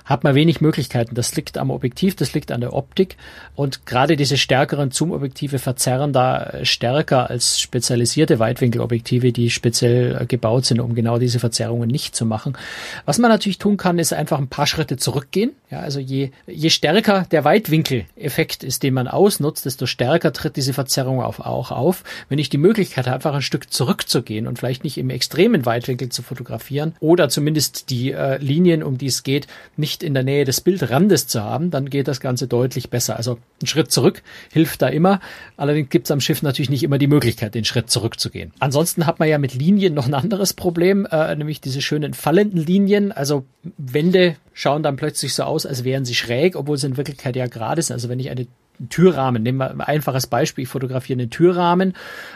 [0.07, 1.15] hat man wenig Möglichkeiten.
[1.15, 3.17] Das liegt am Objektiv, das liegt an der Optik.
[3.57, 10.81] Und gerade diese stärkeren Zoom-Objektive verzerren da stärker als spezialisierte Weitwinkelobjektive, die speziell gebaut sind,
[10.81, 12.57] um genau diese Verzerrungen nicht zu machen.
[13.05, 15.53] Was man natürlich tun kann, ist einfach ein paar Schritte zurückgehen.
[15.71, 20.73] Ja, also je, je stärker der Weitwinkeleffekt ist, den man ausnutzt, desto stärker tritt diese
[20.73, 22.05] Verzerrung auf, auch auf.
[22.29, 26.11] Wenn ich die Möglichkeit habe, einfach ein Stück zurückzugehen und vielleicht nicht im extremen Weitwinkel
[26.11, 30.25] zu fotografieren oder zumindest die äh, Linien, um die es geht, nicht nicht in der
[30.25, 33.17] Nähe des Bildrandes zu haben, dann geht das Ganze deutlich besser.
[33.17, 35.21] Also ein Schritt zurück hilft da immer.
[35.57, 38.53] Allerdings gibt es am Schiff natürlich nicht immer die Möglichkeit, den Schritt zurückzugehen.
[38.59, 42.61] Ansonsten hat man ja mit Linien noch ein anderes Problem, äh, nämlich diese schönen fallenden
[42.61, 43.11] Linien.
[43.11, 43.47] Also
[43.79, 47.47] Wände schauen dann plötzlich so aus, als wären sie schräg, obwohl sie in Wirklichkeit ja
[47.47, 47.95] gerade sind.
[47.95, 48.47] Also wenn ich eine
[48.89, 49.43] Türrahmen.
[49.43, 50.65] Nehmen wir ein einfaches Beispiel.
[50.65, 51.95] Ich fotografiere einen Türrahmen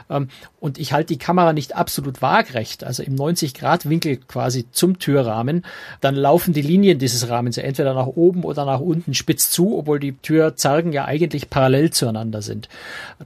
[0.09, 5.65] ähm, und ich halte die Kamera nicht absolut waagrecht, also im 90-Grad-Winkel quasi zum Türrahmen.
[6.01, 9.79] Dann laufen die Linien dieses Rahmens ja entweder nach oben oder nach unten spitz zu,
[9.79, 12.69] obwohl die Türzargen ja eigentlich parallel zueinander sind.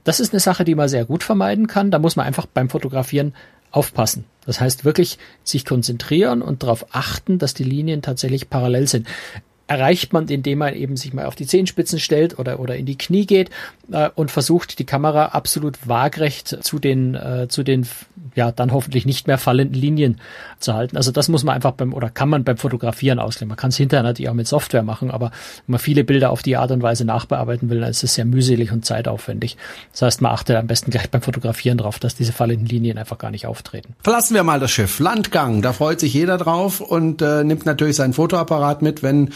[0.03, 1.91] Das ist eine Sache, die man sehr gut vermeiden kann.
[1.91, 3.33] Da muss man einfach beim Fotografieren
[3.75, 4.25] aufpassen.
[4.45, 9.07] Das heißt wirklich sich konzentrieren und darauf achten, dass die Linien tatsächlich parallel sind
[9.67, 12.97] erreicht man, indem man eben sich mal auf die Zehenspitzen stellt oder, oder in die
[12.97, 13.49] Knie geht
[13.91, 17.87] äh, und versucht, die Kamera absolut waagrecht zu den, äh, zu den
[18.35, 20.21] ja dann hoffentlich nicht mehr fallenden Linien
[20.59, 20.97] zu halten.
[20.97, 23.47] Also das muss man einfach beim oder kann man beim Fotografieren auslegen.
[23.47, 25.31] Man kann es hinterher natürlich auch mit Software machen, aber
[25.65, 28.25] wenn man viele Bilder auf die Art und Weise nachbearbeiten will, dann ist es sehr
[28.25, 29.57] mühselig und zeitaufwendig.
[29.91, 33.17] Das heißt, man achtet am besten gleich beim Fotografieren drauf, dass diese fallenden Linien einfach
[33.17, 33.95] gar nicht auftreten.
[34.03, 34.99] Verlassen wir mal das Schiff.
[34.99, 39.31] Landgang, da freut sich jeder drauf und äh, nimmt natürlich seinen Fotoapparat mit, wenn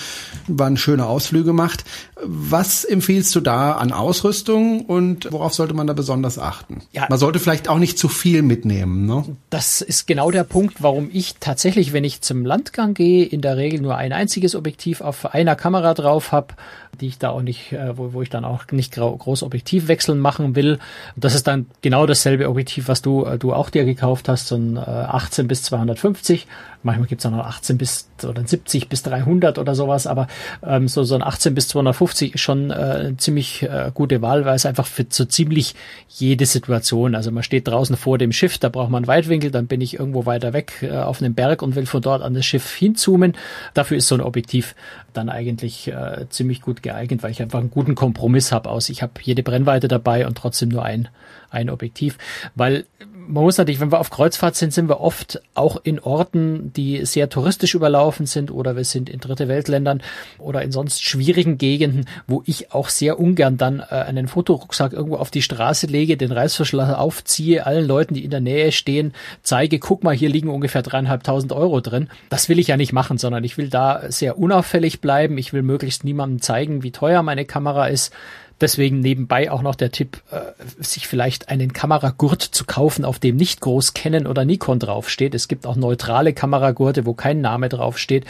[0.48, 1.86] man schöne Ausflüge macht.
[2.24, 6.82] Was empfiehlst du da an Ausrüstung und worauf sollte man da besonders achten?
[6.92, 9.06] Ja, man sollte vielleicht auch nicht zu viel mitnehmen.
[9.06, 9.24] Ne?
[9.50, 13.58] Das ist genau der Punkt, warum ich tatsächlich, wenn ich zum Landgang gehe, in der
[13.58, 16.56] Regel nur ein einziges Objektiv auf einer Kamera drauf habe,
[17.00, 20.56] die ich da auch nicht, äh, wo, wo ich dann auch nicht groß Objektivwechseln machen
[20.56, 20.80] will.
[21.16, 24.56] Das ist dann genau dasselbe Objektiv, was du, äh, du auch dir gekauft hast, so
[24.56, 26.48] ein 18 bis 250
[26.82, 30.28] Manchmal gibt's auch noch 18 bis oder 70 bis 300 oder sowas, aber
[30.66, 34.46] ähm, so, so ein 18 bis 250 ist schon äh, eine ziemlich äh, gute Wahl,
[34.46, 35.76] weil es einfach für so ziemlich
[36.08, 39.68] jede Situation, also man steht draußen vor dem Schiff, da braucht man einen Weitwinkel, dann
[39.68, 42.46] bin ich irgendwo weiter weg äh, auf einem Berg und will von dort an das
[42.46, 43.36] Schiff hinzoomen.
[43.74, 44.74] Dafür ist so ein Objektiv
[45.12, 46.89] dann eigentlich äh, ziemlich gut geeignet,
[47.24, 48.90] weil ich einfach einen guten Kompromiss habe aus.
[48.90, 51.10] Ich habe jede Brennweite dabei und trotzdem nur ein,
[51.50, 52.18] ein Objektiv,
[52.56, 52.86] weil
[53.30, 57.06] man muss natürlich, wenn wir auf Kreuzfahrt sind, sind wir oft auch in Orten, die
[57.06, 60.02] sehr touristisch überlaufen sind oder wir sind in dritte Weltländern
[60.40, 65.18] oder in sonst schwierigen Gegenden, wo ich auch sehr ungern dann äh, einen Fotorucksack irgendwo
[65.18, 69.14] auf die Straße lege, den Reißverschluss aufziehe, allen Leuten, die in der Nähe stehen,
[69.44, 72.10] zeige, guck mal, hier liegen ungefähr dreieinhalbtausend Euro drin.
[72.30, 75.38] Das will ich ja nicht machen, sondern ich will da sehr unauffällig bleiben.
[75.38, 78.14] Ich will möglichst niemandem zeigen, wie teuer meine Kamera ist
[78.62, 80.40] Deswegen nebenbei auch noch der Tipp, äh,
[80.78, 85.34] sich vielleicht einen Kameragurt zu kaufen, auf dem nicht groß Canon oder Nikon draufsteht.
[85.34, 88.26] Es gibt auch neutrale Kameragurte, wo kein Name draufsteht.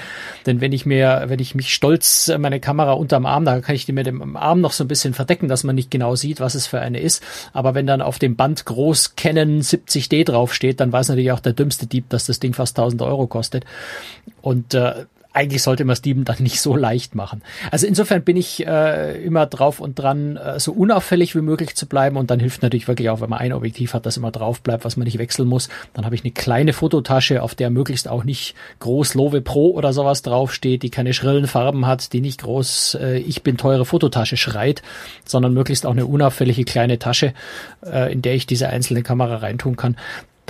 [0.46, 3.86] Denn wenn ich mir, wenn ich mich stolz meine Kamera unterm Arm, da kann ich
[3.86, 6.56] die mit dem Arm noch so ein bisschen verdecken, dass man nicht genau sieht, was
[6.56, 7.24] es für eine ist.
[7.54, 11.54] Aber wenn dann auf dem Band groß Canon 70D draufsteht, dann weiß natürlich auch der
[11.54, 13.66] dümmste Dieb, dass das Ding fast 1000 Euro kostet.
[14.42, 15.06] Und äh,
[15.40, 17.42] eigentlich sollte man es Dieben dann nicht so leicht machen.
[17.72, 21.86] Also insofern bin ich äh, immer drauf und dran, äh, so unauffällig wie möglich zu
[21.86, 24.62] bleiben und dann hilft natürlich wirklich auch, wenn man ein Objektiv hat, das immer drauf
[24.62, 25.70] bleibt, was man nicht wechseln muss.
[25.94, 29.94] Dann habe ich eine kleine Fototasche, auf der möglichst auch nicht groß Lowe Pro oder
[29.94, 34.36] sowas draufsteht, die keine schrillen Farben hat, die nicht groß äh, Ich bin teure Fototasche
[34.36, 34.82] schreit,
[35.24, 37.34] sondern möglichst auch eine unauffällige kleine Tasche,
[37.86, 39.96] äh, in der ich diese einzelne Kamera reintun kann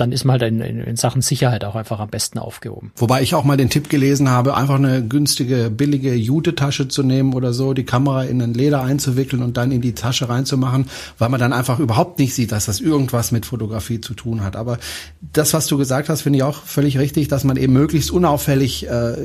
[0.00, 2.92] dann ist man halt in, in, in Sachen Sicherheit auch einfach am besten aufgehoben.
[2.96, 7.34] Wobei ich auch mal den Tipp gelesen habe, einfach eine günstige, billige Jutetasche zu nehmen
[7.34, 10.86] oder so, die Kamera in ein Leder einzuwickeln und dann in die Tasche reinzumachen,
[11.18, 14.56] weil man dann einfach überhaupt nicht sieht, dass das irgendwas mit Fotografie zu tun hat.
[14.56, 14.78] Aber
[15.32, 18.88] das, was du gesagt hast, finde ich auch völlig richtig, dass man eben möglichst unauffällig
[18.88, 19.16] äh,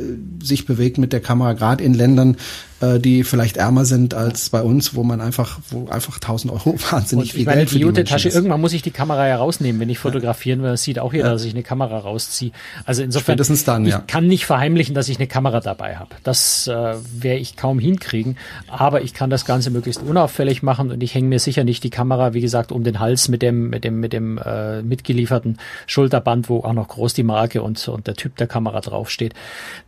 [0.41, 2.37] sich bewegt mit der Kamera, gerade in Ländern,
[2.81, 6.75] äh, die vielleicht ärmer sind als bei uns, wo man einfach, wo einfach 1000 Euro
[6.91, 9.89] wahnsinnig viel meine, Geld für die Jute-Tasche, irgendwann muss ich die Kamera ja rausnehmen, wenn
[9.89, 10.71] ich fotografieren will.
[10.71, 11.31] Das sieht auch jeder, ja.
[11.31, 12.51] dass ich eine Kamera rausziehe.
[12.83, 13.99] Also insofern, dann, ja.
[13.99, 16.15] ich kann nicht verheimlichen, dass ich eine Kamera dabei habe.
[16.23, 18.37] Das äh, werde ich kaum hinkriegen.
[18.67, 21.89] Aber ich kann das Ganze möglichst unauffällig machen und ich hänge mir sicher nicht die
[21.89, 26.49] Kamera, wie gesagt, um den Hals mit dem, mit dem, mit dem äh, mitgelieferten Schulterband,
[26.49, 29.33] wo auch noch groß die Marke und, und der Typ der Kamera draufsteht.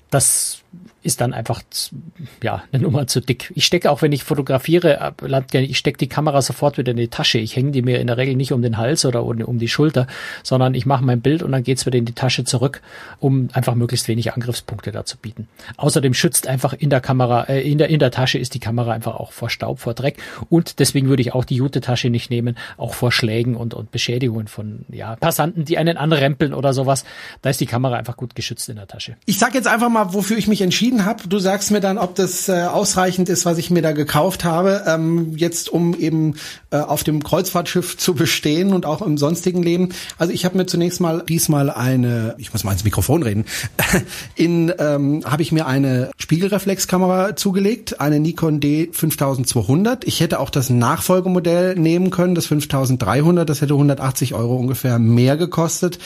[0.10, 0.64] Das
[1.08, 1.62] ist dann einfach
[2.44, 3.52] ja eine Nummer zu dick.
[3.56, 5.14] Ich stecke auch, wenn ich fotografiere,
[5.54, 7.38] ich stecke die Kamera sofort wieder in die Tasche.
[7.40, 10.06] Ich hänge die mir in der Regel nicht um den Hals oder um die Schulter,
[10.44, 12.82] sondern ich mache mein Bild und dann geht's wieder in die Tasche zurück,
[13.20, 15.48] um einfach möglichst wenig Angriffspunkte da zu bieten.
[15.78, 18.92] Außerdem schützt einfach in der Kamera, äh, in der in der Tasche ist die Kamera
[18.92, 20.18] einfach auch vor Staub, vor Dreck
[20.50, 24.48] und deswegen würde ich auch die Jute-Tasche nicht nehmen, auch vor Schlägen und und Beschädigungen
[24.48, 27.06] von ja Passanten, die einen anrempeln oder sowas.
[27.42, 29.16] Da ist die Kamera einfach gut geschützt in der Tasche.
[29.26, 31.28] Ich sag jetzt einfach mal, wofür ich mich entschieden entschieden habe.
[31.28, 34.84] Du sagst mir dann, ob das äh, ausreichend ist, was ich mir da gekauft habe,
[34.86, 36.36] ähm, jetzt um eben
[36.70, 39.90] äh, auf dem Kreuzfahrtschiff zu bestehen und auch im sonstigen Leben.
[40.18, 43.46] Also ich habe mir zunächst mal diesmal eine, ich muss mal ins Mikrofon reden,
[44.36, 50.06] in ähm, habe ich mir eine Spiegelreflexkamera zugelegt, eine Nikon D 5200.
[50.06, 55.38] Ich hätte auch das Nachfolgemodell nehmen können, das 5300, das hätte 180 Euro ungefähr mehr
[55.38, 55.98] gekostet,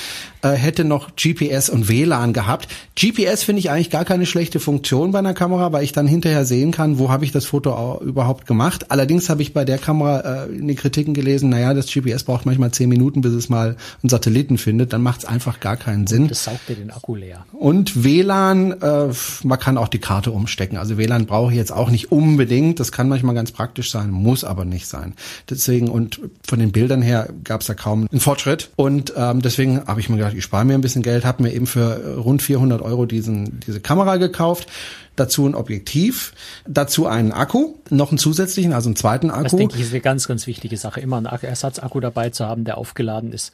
[0.44, 2.70] äh, hätte noch GPS und WLAN gehabt.
[2.98, 6.46] GPS finde ich eigentlich gar keine schlechte Funktion bei einer Kamera, weil ich dann hinterher
[6.46, 8.92] sehen kann, wo habe ich das Foto überhaupt gemacht.
[8.92, 12.46] Allerdings habe ich bei der Kamera äh, in den Kritiken gelesen, naja, das GPS braucht
[12.46, 14.94] manchmal zehn Minuten, bis es mal einen Satelliten findet.
[14.94, 16.28] Dann macht es einfach gar keinen Sinn.
[16.28, 17.46] Das saugt dir den Akku leer.
[17.54, 19.08] Und WLAN, äh,
[19.44, 20.78] man kann auch die Karte umstecken.
[20.78, 22.80] Also WLAN brauche ich jetzt auch nicht unbedingt.
[22.80, 25.14] Das kann manchmal ganz praktisch sein, muss aber nicht sein.
[25.50, 28.70] Deswegen und von den Bildern her gab es da kaum einen Fortschritt.
[28.76, 31.54] Und ähm, deswegen habe ich mir gedacht, ich spare mir ein bisschen Geld, habe mir
[31.54, 34.68] eben für rund 400 Euro diesen diese Kamera gekauft,
[35.16, 36.34] dazu ein Objektiv,
[36.68, 39.44] dazu einen Akku, noch einen zusätzlichen, also einen zweiten Akku.
[39.44, 42.64] Das denke ich ist eine ganz, ganz wichtige Sache, immer einen Ersatzakku dabei zu haben,
[42.64, 43.52] der aufgeladen ist.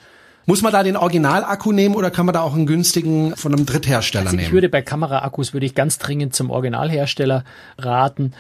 [0.50, 3.66] Muss man da den Originalakku nehmen oder kann man da auch einen günstigen von einem
[3.66, 4.48] Dritthersteller also nehmen?
[4.48, 7.44] Ich würde bei Kameraakkus würde ich ganz dringend zum Originalhersteller
[7.78, 8.32] raten,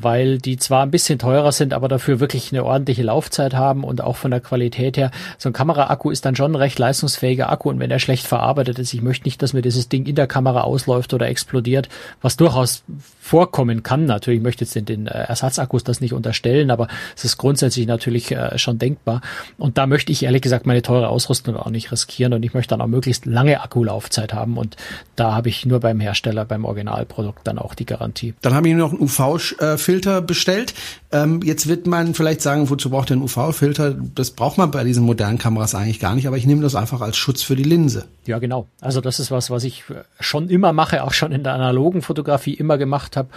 [0.00, 4.00] weil die zwar ein bisschen teurer sind, aber dafür wirklich eine ordentliche Laufzeit haben und
[4.00, 5.10] auch von der Qualität her.
[5.38, 8.78] So ein Kameraakku ist dann schon ein recht leistungsfähiger Akku und wenn er schlecht verarbeitet
[8.78, 11.88] ist, ich möchte nicht, dass mir dieses Ding in der Kamera ausläuft oder explodiert,
[12.20, 12.84] was durchaus
[13.20, 14.06] vorkommen kann.
[14.06, 17.86] Natürlich ich möchte jetzt den, den äh, Ersatzakkus das nicht unterstellen, aber es ist grundsätzlich
[17.86, 19.20] natürlich äh, schon denkbar.
[19.58, 22.70] Und da möchte ich ehrlich gesagt meine teure Ausrüstung auch nicht riskieren und ich möchte
[22.70, 24.76] dann auch möglichst lange Akkulaufzeit haben und
[25.16, 28.34] da habe ich nur beim Hersteller, beim Originalprodukt dann auch die Garantie.
[28.42, 30.74] Dann habe ich noch ein UV äh, UV-Filter bestellt.
[31.10, 33.94] Ähm, jetzt wird man vielleicht sagen, wozu braucht ihr einen UV-Filter?
[34.14, 37.02] Das braucht man bei diesen modernen Kameras eigentlich gar nicht, aber ich nehme das einfach
[37.02, 38.06] als Schutz für die Linse.
[38.24, 38.66] Ja, genau.
[38.80, 39.84] Also das ist was, was ich
[40.20, 43.28] schon immer mache, auch schon in der analogen Fotografie immer gemacht habe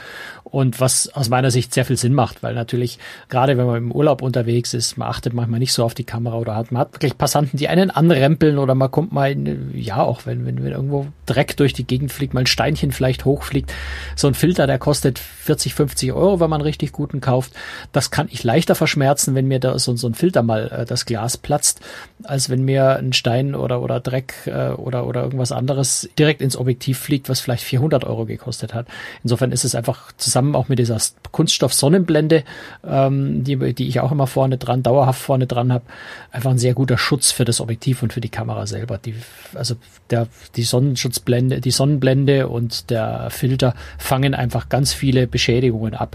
[0.43, 3.91] und was aus meiner Sicht sehr viel Sinn macht, weil natürlich gerade wenn man im
[3.91, 6.93] Urlaub unterwegs ist, man achtet manchmal nicht so auf die Kamera oder hat man hat
[6.93, 10.71] wirklich Passanten, die einen anrempeln oder man kommt mal in, ja auch wenn, wenn wenn
[10.71, 13.73] irgendwo Dreck durch die Gegend fliegt, mal ein Steinchen vielleicht hochfliegt,
[14.15, 17.53] so ein Filter, der kostet 40, 50 Euro Euro, wenn man richtig guten kauft.
[17.91, 21.05] Das kann ich leichter verschmerzen, wenn mir da so, so ein Filter mal äh, das
[21.05, 21.81] Glas platzt,
[22.23, 26.57] als wenn mir ein Stein oder, oder Dreck äh, oder, oder irgendwas anderes direkt ins
[26.57, 28.87] Objektiv fliegt, was vielleicht 400 Euro gekostet hat.
[29.23, 30.97] Insofern ist es einfach zusammen auch mit dieser
[31.31, 32.43] Kunststoff-Sonnenblende,
[32.85, 35.85] ähm, die, die ich auch immer vorne dran, dauerhaft vorne dran habe,
[36.31, 38.97] einfach ein sehr guter Schutz für das Objektiv und für die Kamera selber.
[38.97, 39.15] Die,
[39.53, 39.75] also
[40.09, 46.14] der, die Sonnenschutzblende, die Sonnenblende und der Filter fangen einfach ganz viele Beschädigungen ab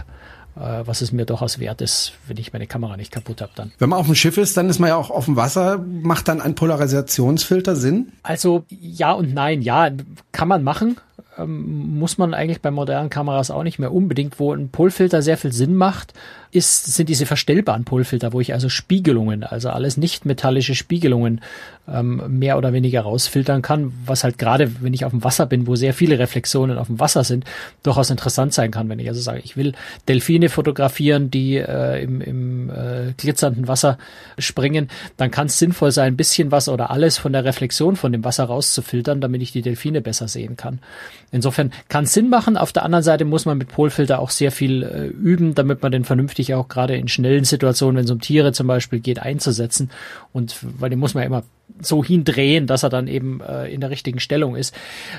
[0.57, 3.73] äh, was es mir durchaus wert ist, wenn ich meine Kamera nicht kaputt habe dann.
[3.79, 5.79] Wenn man auf dem Schiff ist, dann ist man ja auch auf dem Wasser.
[5.79, 8.13] Macht dann ein Polarisationsfilter Sinn?
[8.23, 9.63] Also ja und nein.
[9.63, 9.91] Ja,
[10.33, 10.97] kann man machen.
[11.41, 15.39] Ähm, muss man eigentlich bei modernen Kameras auch nicht mehr unbedingt, wo ein Polfilter sehr
[15.39, 16.15] viel Sinn macht
[16.53, 21.41] ist, sind diese verstellbaren Polfilter, wo ich also Spiegelungen, also alles nicht metallische Spiegelungen
[21.89, 25.69] ähm, mehr oder weniger rausfiltern kann, was halt gerade, wenn ich auf dem Wasser bin,
[25.69, 27.45] wo sehr viele Reflexionen auf dem Wasser sind,
[27.85, 29.75] durchaus interessant sein kann, wenn ich also sage, ich will
[30.09, 33.97] Delfine fotografieren, die äh, im, im äh, glitzernden Wasser
[34.39, 38.11] springen, dann kann es sinnvoll sein, ein bisschen was oder alles von der Reflexion von
[38.11, 40.81] dem Wasser rauszufiltern, damit ich die Delfine besser sehen kann.
[41.33, 42.57] Insofern kann es Sinn machen.
[42.57, 45.93] Auf der anderen Seite muss man mit Polfilter auch sehr viel äh, üben, damit man
[45.93, 49.91] den vernünftig auch gerade in schnellen Situationen, wenn es um Tiere zum Beispiel geht, einzusetzen.
[50.33, 51.45] Und weil den muss man ja immer
[51.81, 54.75] so hindrehen, dass er dann eben äh, in der richtigen Stellung ist.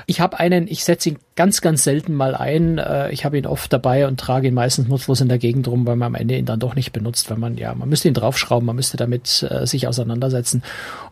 [0.06, 2.78] Ich habe einen, ich setze ihn ganz, ganz selten mal ein.
[2.78, 5.86] Äh, ich habe ihn oft dabei und trage ihn meistens nutzlos in der Gegend rum,
[5.86, 8.14] weil man am Ende ihn dann doch nicht benutzt, weil man, ja, man müsste ihn
[8.14, 10.62] draufschrauben, man müsste damit äh, sich auseinandersetzen.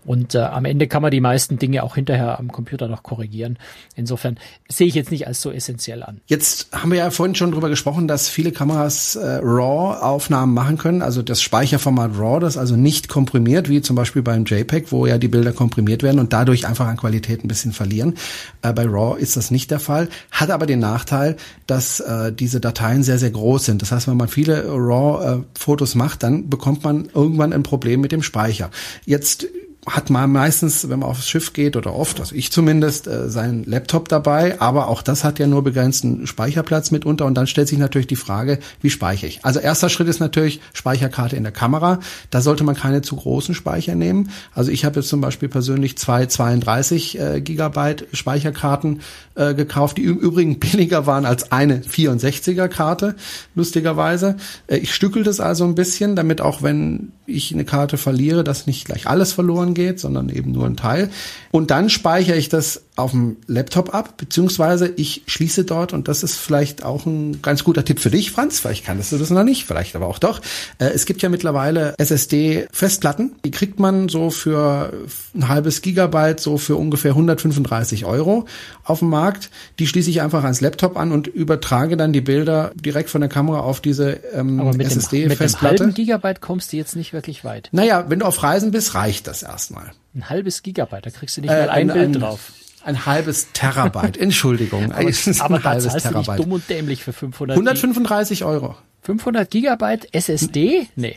[0.05, 3.59] Und äh, am Ende kann man die meisten Dinge auch hinterher am Computer noch korrigieren.
[3.97, 6.21] Insofern sehe ich jetzt nicht als so essentiell an.
[6.27, 11.03] Jetzt haben wir ja vorhin schon drüber gesprochen, dass viele Kameras äh, RAW-Aufnahmen machen können,
[11.03, 15.19] also das Speicherformat RAW, das also nicht komprimiert, wie zum Beispiel beim JPEG, wo ja
[15.19, 18.15] die Bilder komprimiert werden und dadurch einfach an Qualität ein bisschen verlieren.
[18.63, 22.61] Äh, bei RAW ist das nicht der Fall, hat aber den Nachteil, dass äh, diese
[22.61, 23.83] Dateien sehr, sehr groß sind.
[23.83, 28.13] Das heißt, wenn man viele RAW-Fotos äh, macht, dann bekommt man irgendwann ein Problem mit
[28.13, 28.71] dem Speicher.
[29.07, 29.47] Jetzt
[29.87, 33.65] hat man meistens, wenn man aufs Schiff geht oder oft, also ich zumindest, äh, seinen
[33.65, 37.79] Laptop dabei, aber auch das hat ja nur begrenzten Speicherplatz mitunter und dann stellt sich
[37.79, 39.45] natürlich die Frage, wie speichere ich?
[39.45, 42.01] Also erster Schritt ist natürlich Speicherkarte in der Kamera.
[42.29, 44.31] Da sollte man keine zu großen Speicher nehmen.
[44.55, 49.01] Also ich habe jetzt zum Beispiel persönlich zwei 32 äh, Gigabyte Speicherkarten
[49.35, 53.17] äh, gekauft, die im Übrigen billiger waren als eine 64er Karte,
[53.55, 54.37] lustigerweise.
[54.67, 58.67] Äh, ich stückel das also ein bisschen, damit auch wenn ich eine Karte verliere, dass
[58.67, 61.11] nicht gleich alles verloren geht, sondern eben nur ein Teil.
[61.51, 66.23] Und dann speichere ich das auf dem Laptop ab, beziehungsweise ich schließe dort, und das
[66.23, 69.45] ist vielleicht auch ein ganz guter Tipp für dich, Franz, vielleicht kannst du das noch
[69.45, 70.41] nicht, vielleicht aber auch doch.
[70.79, 74.93] Äh, es gibt ja mittlerweile SSD-Festplatten, die kriegt man so für
[75.35, 78.47] ein halbes Gigabyte, so für ungefähr 135 Euro
[78.85, 79.51] auf dem Markt.
[79.79, 83.31] Die schließe ich einfach ans Laptop an und übertrage dann die Bilder direkt von der
[83.31, 85.29] Kamera auf diese ähm, SSD-Festplatte.
[85.29, 87.69] Mit einem halben Gigabyte kommst du jetzt nicht wirklich weit.
[87.73, 89.93] Naja, wenn du auf Reisen bist, reicht das erstmal.
[90.15, 92.53] Ein halbes Gigabyte, da kriegst du nicht äh, mal ein, ein Bild ein, drauf.
[92.85, 94.93] Ein halbes Terabyte, Entschuldigung.
[94.93, 96.39] aber aber ein halbes Terabyte.
[96.39, 98.75] dumm und dämlich für 500 135 Euro.
[99.03, 100.89] 500 Gigabyte SSD?
[100.97, 101.17] Nee.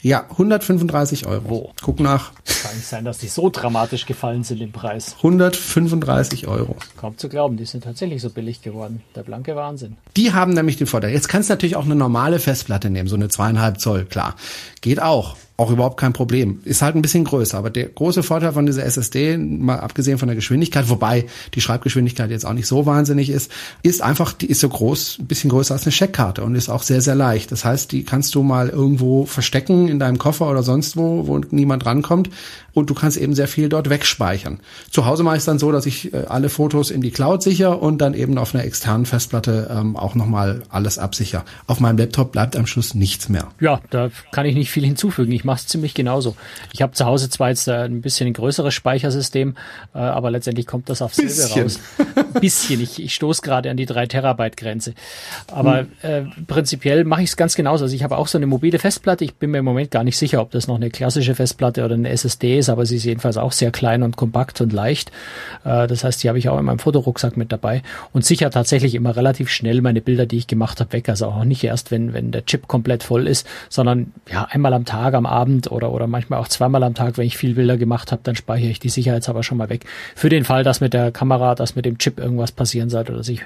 [0.00, 1.42] Ja, 135 Euro.
[1.48, 1.72] Wo?
[1.80, 2.32] Guck nach.
[2.62, 5.14] Kann nicht sein, dass die so dramatisch gefallen sind im Preis.
[5.16, 6.76] 135 Euro.
[6.98, 9.02] Kaum zu glauben, die sind tatsächlich so billig geworden.
[9.16, 9.96] Der blanke Wahnsinn.
[10.16, 11.10] Die haben nämlich den Vorteil.
[11.12, 14.36] Jetzt kannst du natürlich auch eine normale Festplatte nehmen, so eine zweieinhalb Zoll, klar.
[14.82, 15.36] Geht auch.
[15.56, 16.60] Auch überhaupt kein Problem.
[16.64, 20.26] Ist halt ein bisschen größer, aber der große Vorteil von dieser SSD, mal abgesehen von
[20.26, 24.60] der Geschwindigkeit, wobei die Schreibgeschwindigkeit jetzt auch nicht so wahnsinnig ist, ist einfach, die ist
[24.60, 27.52] so groß, ein bisschen größer als eine Checkkarte und ist auch sehr, sehr leicht.
[27.52, 31.38] Das heißt, die kannst du mal irgendwo verstecken in deinem Koffer oder sonst wo, wo
[31.50, 32.30] niemand rankommt
[32.74, 34.58] und du kannst eben sehr viel dort wegspeichern.
[34.90, 37.42] Zu Hause mache ich es dann so, dass ich äh, alle Fotos in die Cloud
[37.42, 41.44] sicher und dann eben auf einer externen Festplatte ähm, auch nochmal alles absicher.
[41.66, 43.48] Auf meinem Laptop bleibt am Schluss nichts mehr.
[43.60, 45.32] Ja, da kann ich nicht viel hinzufügen.
[45.32, 46.36] Ich mache es ziemlich genauso.
[46.72, 49.54] Ich habe zu Hause zwar jetzt äh, ein bisschen ein größeres Speichersystem,
[49.94, 51.78] äh, aber letztendlich kommt das auf selbe raus.
[52.40, 52.80] bisschen.
[52.80, 54.94] Ich, ich stoße gerade an die 3 Terabyte Grenze.
[55.52, 55.88] Aber hm.
[56.02, 57.84] äh, prinzipiell mache ich es ganz genauso.
[57.84, 59.24] Also ich habe auch so eine mobile Festplatte.
[59.24, 61.94] Ich bin mir im Moment gar nicht sicher, ob das noch eine klassische Festplatte oder
[61.94, 65.12] eine SSD ist ist, aber sie ist jedenfalls auch sehr klein und kompakt und leicht.
[65.64, 68.94] Äh, das heißt, die habe ich auch in meinem Fotorucksack mit dabei und sicher tatsächlich
[68.94, 71.08] immer relativ schnell meine Bilder, die ich gemacht habe, weg.
[71.08, 74.84] Also auch nicht erst, wenn, wenn der Chip komplett voll ist, sondern ja, einmal am
[74.84, 75.33] Tag, am Abend
[75.70, 78.70] oder, oder manchmal auch zweimal am Tag, wenn ich viel Bilder gemacht habe, dann speichere
[78.70, 79.84] ich die sicherheitshalber schon mal weg.
[80.14, 83.24] Für den Fall, dass mit der Kamera, dass mit dem Chip irgendwas passieren sollte oder
[83.24, 83.42] sich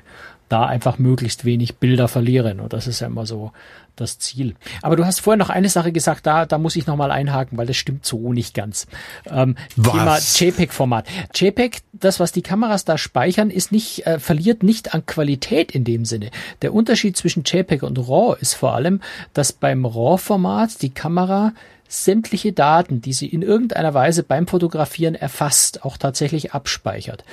[0.48, 2.61] da einfach möglichst wenig Bilder verlieren.
[2.61, 3.53] Und das ist ja immer so
[3.96, 4.55] das Ziel.
[4.83, 7.66] Aber du hast vorher noch eine Sache gesagt, da, da muss ich nochmal einhaken, weil
[7.66, 8.87] das stimmt so nicht ganz.
[9.27, 11.07] Ähm, Thema JPEG-Format.
[11.35, 15.85] JPEG, das, was die Kameras da speichern, ist nicht, äh, verliert nicht an Qualität in
[15.85, 16.31] dem Sinne.
[16.62, 19.01] Der Unterschied zwischen JPEG und RAW ist vor allem,
[19.35, 21.53] dass beim RAW-Format die Kamera
[21.88, 27.24] sämtliche Daten, die sie in irgendeiner Weise beim Fotografieren erfasst, auch tatsächlich abspeichert.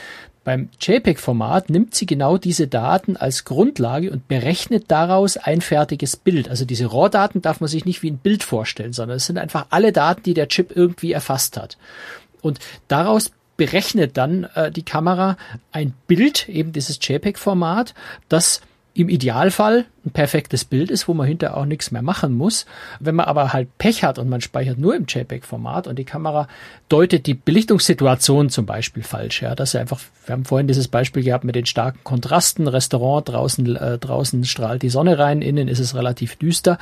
[0.46, 6.50] Beim JPEG-Format nimmt sie genau diese Daten als Grundlage und berechnet daraus ein fertiges Bild.
[6.50, 9.66] Also diese RAW-Daten darf man sich nicht wie ein Bild vorstellen, sondern es sind einfach
[9.72, 11.78] alle Daten, die der Chip irgendwie erfasst hat.
[12.42, 15.36] Und daraus berechnet dann äh, die Kamera
[15.72, 17.96] ein Bild, eben dieses JPEG-Format,
[18.30, 18.62] das
[18.96, 22.66] im Idealfall ein perfektes Bild ist, wo man hinterher auch nichts mehr machen muss.
[23.02, 26.48] Wenn man aber halt Pech hat und man speichert nur im JPEG-Format und die Kamera
[26.88, 31.24] deutet die Belichtungssituation zum Beispiel falsch, ja, dass er einfach, wir haben vorhin dieses Beispiel
[31.24, 35.80] gehabt mit den starken Kontrasten, Restaurant, draußen, äh, draußen strahlt die Sonne rein, innen ist
[35.80, 36.78] es relativ düster.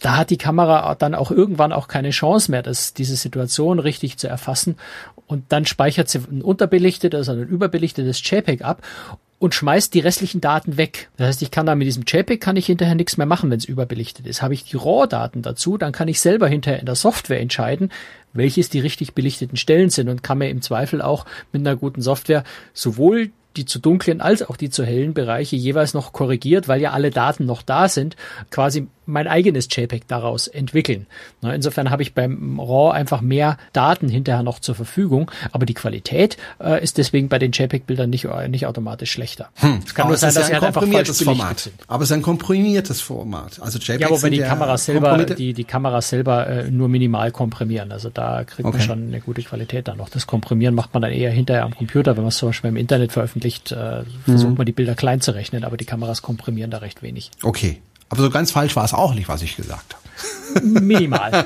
[0.00, 4.18] Da hat die Kamera dann auch irgendwann auch keine Chance mehr, das, diese Situation richtig
[4.18, 4.76] zu erfassen
[5.26, 8.82] und dann speichert sie ein unterbelichtetes oder ein überbelichtetes JPEG ab
[9.44, 11.10] und schmeißt die restlichen Daten weg.
[11.18, 13.58] Das heißt, ich kann da mit diesem JPEG kann ich hinterher nichts mehr machen, wenn
[13.58, 14.40] es überbelichtet ist.
[14.40, 17.92] Habe ich die RAW-Daten dazu, dann kann ich selber hinterher in der Software entscheiden,
[18.32, 22.00] welches die richtig belichteten Stellen sind und kann mir im Zweifel auch mit einer guten
[22.00, 26.80] Software sowohl die zu dunklen als auch die zu hellen Bereiche jeweils noch korrigiert, weil
[26.80, 28.16] ja alle Daten noch da sind,
[28.50, 31.06] quasi mein eigenes JPEG daraus entwickeln.
[31.42, 36.36] insofern habe ich beim RAW einfach mehr Daten hinterher noch zur Verfügung, aber die Qualität
[36.60, 39.50] äh, ist deswegen bei den JPEG-Bildern nicht, äh, nicht automatisch schlechter.
[39.56, 39.80] Hm.
[39.84, 41.70] Es kann aber nur sein, dass sie halt einfach falsch Format.
[41.86, 43.60] Aber es ist ein komprimiertes Format.
[43.60, 47.92] Also JPEG ja, wobei die Kamera selber, die, die Kamera selber äh, nur minimal komprimieren.
[47.92, 48.78] Also da kriegt okay.
[48.78, 50.08] man schon eine gute Qualität dann noch.
[50.08, 52.76] Das Komprimieren macht man dann eher hinterher am Computer, wenn man es zum Beispiel im
[52.76, 54.56] Internet veröffentlicht, äh, versucht mhm.
[54.56, 57.30] man die Bilder klein zu rechnen, aber die Kameras komprimieren da recht wenig.
[57.42, 57.80] Okay.
[58.14, 60.64] Aber so ganz falsch war es auch nicht, was ich gesagt habe.
[60.64, 61.44] Minimal.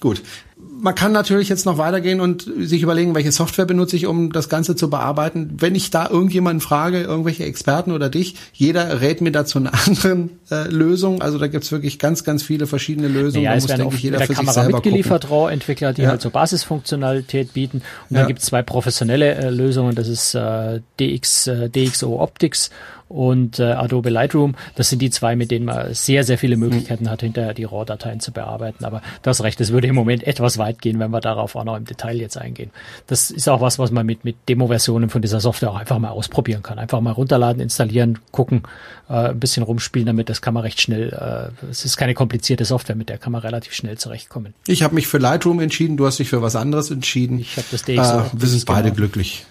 [0.00, 0.22] Gut.
[0.56, 4.48] Man kann natürlich jetzt noch weitergehen und sich überlegen, welche Software benutze ich, um das
[4.48, 5.58] Ganze zu bearbeiten.
[5.58, 10.38] Wenn ich da irgendjemanden frage, irgendwelche Experten oder dich, jeder rät mir dazu eine anderen
[10.50, 11.20] äh, Lösung.
[11.20, 13.44] Also da gibt's wirklich ganz, ganz viele verschiedene Lösungen.
[13.44, 16.08] Ja, da muss, denke ich, jeder mit der Kamera mitgeliefert RAW-Entwickler, die ja.
[16.08, 17.82] halt so Basisfunktionalität bieten.
[18.08, 18.20] Und ja.
[18.20, 19.94] dann gibt's zwei professionelle äh, Lösungen.
[19.94, 22.70] Das ist äh, DX, äh, DxO Optics
[23.10, 24.54] und äh, Adobe Lightroom.
[24.76, 27.10] Das sind die zwei, mit denen man sehr, sehr viele Möglichkeiten mhm.
[27.10, 28.84] hat, hinterher die RAW-Dateien zu bearbeiten.
[28.84, 31.76] Aber das recht, es würde im Moment etwas weit gehen, wenn wir darauf auch noch
[31.76, 32.70] im Detail jetzt eingehen.
[33.08, 36.10] Das ist auch was, was man mit, mit Demo-Versionen von dieser Software auch einfach mal
[36.10, 36.78] ausprobieren kann.
[36.78, 38.62] Einfach mal runterladen, installieren, gucken,
[39.08, 40.28] äh, ein bisschen rumspielen damit.
[40.28, 43.40] Das kann man recht schnell, äh, es ist keine komplizierte Software, mit der kann man
[43.40, 44.54] relativ schnell zurechtkommen.
[44.68, 47.40] Ich habe mich für Lightroom entschieden, du hast dich für was anderes entschieden.
[47.40, 48.20] Ich habe das DxO.
[48.20, 48.94] Äh, wir sind beide genau.
[48.94, 49.46] glücklich.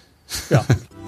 [0.48, 0.64] Ja.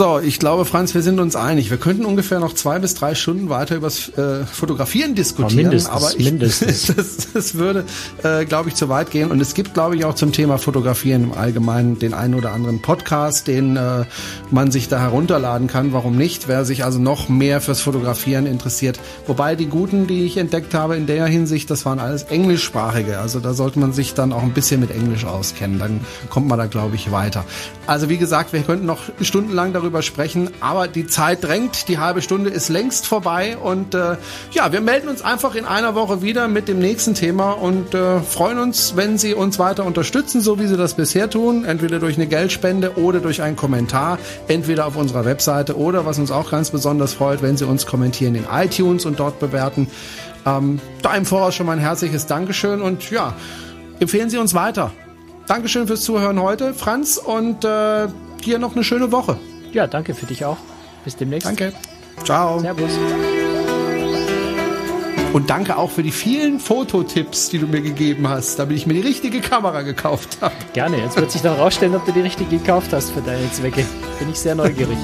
[0.00, 1.68] So, ich glaube, Franz, wir sind uns einig.
[1.68, 6.10] Wir könnten ungefähr noch zwei bis drei Stunden weiter übers äh, Fotografieren diskutieren, mindestens, aber
[6.16, 6.86] ich, mindestens.
[6.96, 7.84] das, das würde,
[8.22, 9.30] äh, glaube ich, zu weit gehen.
[9.30, 12.80] Und es gibt, glaube ich, auch zum Thema Fotografieren im Allgemeinen den einen oder anderen
[12.80, 14.06] Podcast, den äh,
[14.50, 15.92] man sich da herunterladen kann.
[15.92, 16.48] Warum nicht?
[16.48, 18.98] Wer sich also noch mehr fürs Fotografieren interessiert.
[19.26, 23.18] Wobei die guten, die ich entdeckt habe in der Hinsicht, das waren alles englischsprachige.
[23.18, 25.78] Also da sollte man sich dann auch ein bisschen mit Englisch auskennen.
[25.78, 27.44] Dann kommt man da, glaube ich, weiter.
[27.86, 30.50] Also wie gesagt, wir könnten noch stundenlang darüber drüber sprechen.
[30.60, 34.16] Aber die Zeit drängt, die halbe Stunde ist längst vorbei und äh,
[34.52, 38.20] ja, wir melden uns einfach in einer Woche wieder mit dem nächsten Thema und äh,
[38.20, 42.16] freuen uns, wenn Sie uns weiter unterstützen, so wie Sie das bisher tun, entweder durch
[42.16, 46.70] eine Geldspende oder durch einen Kommentar, entweder auf unserer Webseite oder was uns auch ganz
[46.70, 49.88] besonders freut, wenn Sie uns kommentieren in iTunes und dort bewerten.
[50.46, 53.34] Ähm, da im Voraus schon mal ein herzliches Dankeschön und ja,
[53.98, 54.92] empfehlen Sie uns weiter.
[55.48, 58.06] Dankeschön fürs Zuhören heute, Franz, und äh,
[58.44, 59.36] dir noch eine schöne Woche.
[59.72, 60.58] Ja, danke für dich auch.
[61.04, 61.46] Bis demnächst.
[61.48, 61.72] Danke.
[62.24, 62.58] Ciao.
[62.58, 62.90] Servus.
[65.32, 68.94] Und danke auch für die vielen Fototipps, die du mir gegeben hast, damit ich mir
[68.94, 70.54] die richtige Kamera gekauft habe.
[70.72, 70.98] Gerne.
[70.98, 73.84] Jetzt wird sich dann rausstellen, ob du die richtige gekauft hast für deine Zwecke.
[74.18, 74.98] Bin ich sehr neugierig.